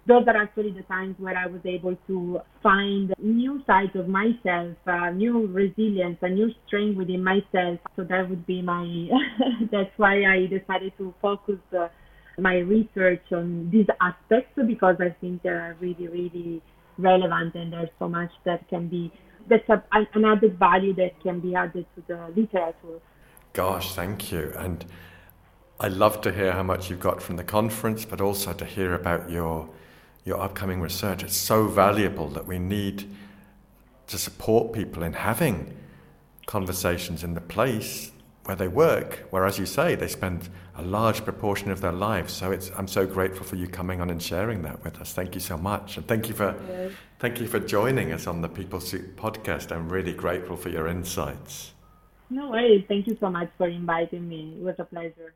those 0.07 0.27
are 0.27 0.37
actually 0.37 0.69
the 0.73 0.83
times 0.83 1.15
where 1.17 1.35
I 1.35 1.47
was 1.47 1.61
able 1.65 1.97
to 2.05 2.39
find 2.61 3.15
new 3.17 3.63
sides 3.65 3.95
of 3.95 4.07
myself, 4.07 4.77
uh, 4.85 5.09
new 5.09 5.47
resilience, 5.47 6.19
a 6.21 6.29
new 6.29 6.51
strength 6.67 6.97
within 6.97 7.23
myself. 7.23 7.79
So 7.95 8.03
that 8.03 8.29
would 8.29 8.45
be 8.45 8.61
my, 8.61 9.09
that's 9.71 9.97
why 9.97 10.23
I 10.23 10.45
decided 10.45 10.93
to 10.99 11.15
focus 11.19 11.57
uh, 11.75 11.87
my 12.37 12.57
research 12.57 13.23
on 13.31 13.71
these 13.71 13.87
aspects 13.99 14.53
because 14.67 14.97
I 14.99 15.15
think 15.19 15.41
they 15.41 15.49
are 15.49 15.75
really, 15.79 16.07
really 16.07 16.61
relevant 16.97 17.55
and 17.55 17.73
there's 17.73 17.89
so 17.99 18.07
much 18.07 18.31
that 18.43 18.67
can 18.69 18.87
be, 18.87 19.11
that's 19.47 19.67
a, 19.69 19.83
an 19.91 20.25
added 20.25 20.57
value 20.57 20.93
that 20.95 21.21
can 21.21 21.39
be 21.39 21.55
added 21.55 21.85
to 21.95 22.03
the 22.07 22.27
literature. 22.35 22.99
Gosh, 23.53 23.93
thank 23.93 24.31
you. 24.31 24.53
And 24.57 24.85
I 25.79 25.87
love 25.87 26.21
to 26.21 26.31
hear 26.31 26.51
how 26.51 26.63
much 26.63 26.89
you've 26.89 26.99
got 26.99 27.21
from 27.21 27.35
the 27.35 27.43
conference, 27.43 28.05
but 28.05 28.21
also 28.21 28.53
to 28.53 28.65
hear 28.65 28.93
about 28.93 29.29
your 29.29 29.69
your 30.25 30.41
upcoming 30.41 30.81
research. 30.81 31.21
It's 31.23 31.37
so 31.37 31.67
valuable 31.67 32.29
that 32.29 32.47
we 32.47 32.57
need 32.57 33.07
to 34.07 34.17
support 34.17 34.73
people 34.73 35.03
in 35.03 35.13
having 35.13 35.77
conversations 36.47 37.23
in 37.23 37.35
the 37.35 37.41
place 37.41 38.11
where 38.45 38.55
they 38.55 38.67
work, 38.67 39.25
where, 39.29 39.45
as 39.45 39.59
you 39.59 39.65
say, 39.65 39.95
they 39.95 40.07
spend 40.07 40.49
a 40.77 40.81
large 40.81 41.23
proportion 41.23 41.71
of 41.71 41.81
their 41.81 41.91
lives. 41.91 42.33
So 42.33 42.51
it's, 42.51 42.71
I'm 42.77 42.87
so 42.87 43.05
grateful 43.05 43.45
for 43.45 43.55
you 43.55 43.67
coming 43.67 44.01
on 44.01 44.09
and 44.09 44.21
sharing 44.21 44.61
that 44.63 44.83
with 44.83 44.99
us. 44.99 45.13
Thank 45.13 45.35
you 45.35 45.41
so 45.41 45.57
much, 45.57 45.97
and 45.97 46.07
thank 46.07 46.27
you 46.27 46.35
for 46.35 46.55
thank 47.19 47.39
you 47.39 47.47
for 47.47 47.59
joining 47.59 48.11
us 48.11 48.27
on 48.27 48.41
the 48.41 48.49
People 48.49 48.79
Soup 48.79 49.15
podcast. 49.15 49.71
I'm 49.71 49.89
really 49.89 50.13
grateful 50.13 50.57
for 50.57 50.69
your 50.69 50.87
insights. 50.87 51.73
No 52.29 52.49
worries. 52.49 52.85
Thank 52.87 53.07
you 53.07 53.17
so 53.19 53.29
much 53.29 53.49
for 53.57 53.67
inviting 53.67 54.27
me. 54.27 54.57
It 54.59 54.63
was 54.63 54.75
a 54.79 54.85
pleasure. 54.85 55.33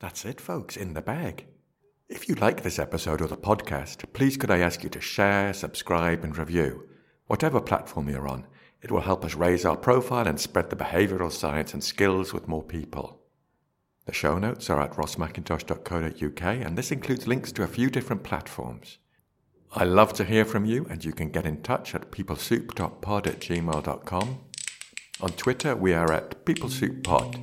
That's 0.00 0.24
it, 0.24 0.40
folks, 0.40 0.76
in 0.76 0.94
the 0.94 1.02
bag. 1.02 1.46
If 2.08 2.28
you 2.28 2.34
like 2.36 2.62
this 2.62 2.78
episode 2.78 3.20
or 3.20 3.28
the 3.28 3.36
podcast, 3.36 4.10
please 4.14 4.36
could 4.36 4.50
I 4.50 4.58
ask 4.58 4.82
you 4.82 4.88
to 4.90 5.00
share, 5.00 5.52
subscribe, 5.52 6.24
and 6.24 6.36
review, 6.36 6.88
whatever 7.30 7.60
platform 7.60 8.08
you're 8.08 8.26
on. 8.26 8.44
It 8.82 8.90
will 8.90 9.02
help 9.02 9.24
us 9.24 9.36
raise 9.36 9.64
our 9.64 9.76
profile 9.76 10.26
and 10.26 10.40
spread 10.40 10.68
the 10.68 10.74
behavioural 10.74 11.30
science 11.30 11.72
and 11.72 11.84
skills 11.84 12.32
with 12.32 12.48
more 12.48 12.64
people. 12.64 13.20
The 14.06 14.12
show 14.12 14.36
notes 14.36 14.68
are 14.68 14.80
at 14.82 14.94
rossmackintosh.co.uk, 14.94 16.42
and 16.42 16.76
this 16.76 16.90
includes 16.90 17.28
links 17.28 17.52
to 17.52 17.62
a 17.62 17.68
few 17.68 17.88
different 17.88 18.24
platforms. 18.24 18.98
I 19.72 19.84
love 19.84 20.12
to 20.14 20.24
hear 20.24 20.44
from 20.44 20.64
you, 20.64 20.88
and 20.90 21.04
you 21.04 21.12
can 21.12 21.30
get 21.30 21.46
in 21.46 21.62
touch 21.62 21.94
at 21.94 22.10
peoplesoup.pod 22.10 23.28
at 23.28 23.38
gmail.com. 23.38 24.38
On 25.20 25.30
Twitter, 25.30 25.76
we 25.76 25.94
are 25.94 26.12
at 26.12 26.44
peoplesouppod, 26.44 27.34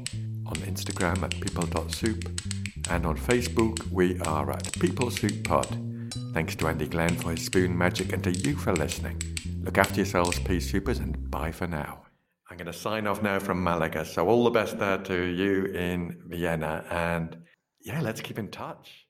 on 0.48 0.56
Instagram 0.74 1.24
at 1.24 1.40
people.soup, 1.40 2.42
and 2.90 3.06
on 3.06 3.18
Facebook, 3.18 3.90
we 3.90 4.20
are 4.20 4.52
at 4.52 4.66
peoplesouppod. 4.66 5.87
Thanks 6.34 6.56
to 6.56 6.68
Andy 6.68 6.88
Glenn 6.88 7.16
for 7.16 7.32
his 7.32 7.46
spoon 7.46 7.78
magic 7.78 8.14
and 8.14 8.24
to 8.24 8.32
you 8.32 8.56
for 8.56 8.74
listening. 8.74 9.22
Look 9.64 9.78
after 9.78 9.96
yourselves, 9.96 10.40
Pea 10.40 10.58
Soupers, 10.58 11.00
and 11.00 11.30
bye 11.32 11.52
for 11.52 11.68
now. 11.68 12.04
I'm 12.50 12.58
going 12.58 12.68
to 12.68 12.74
sign 12.74 13.08
off 13.08 13.22
now 13.22 13.40
from 13.40 13.64
Malaga. 13.64 14.06
So, 14.06 14.28
all 14.28 14.44
the 14.44 14.52
best 14.52 14.78
there 14.78 14.98
to 15.00 15.24
you 15.26 15.66
in 15.66 16.22
Vienna. 16.28 16.86
And 16.90 17.38
yeah, 17.82 18.02
let's 18.02 18.22
keep 18.22 18.40
in 18.40 18.50
touch. 18.50 19.07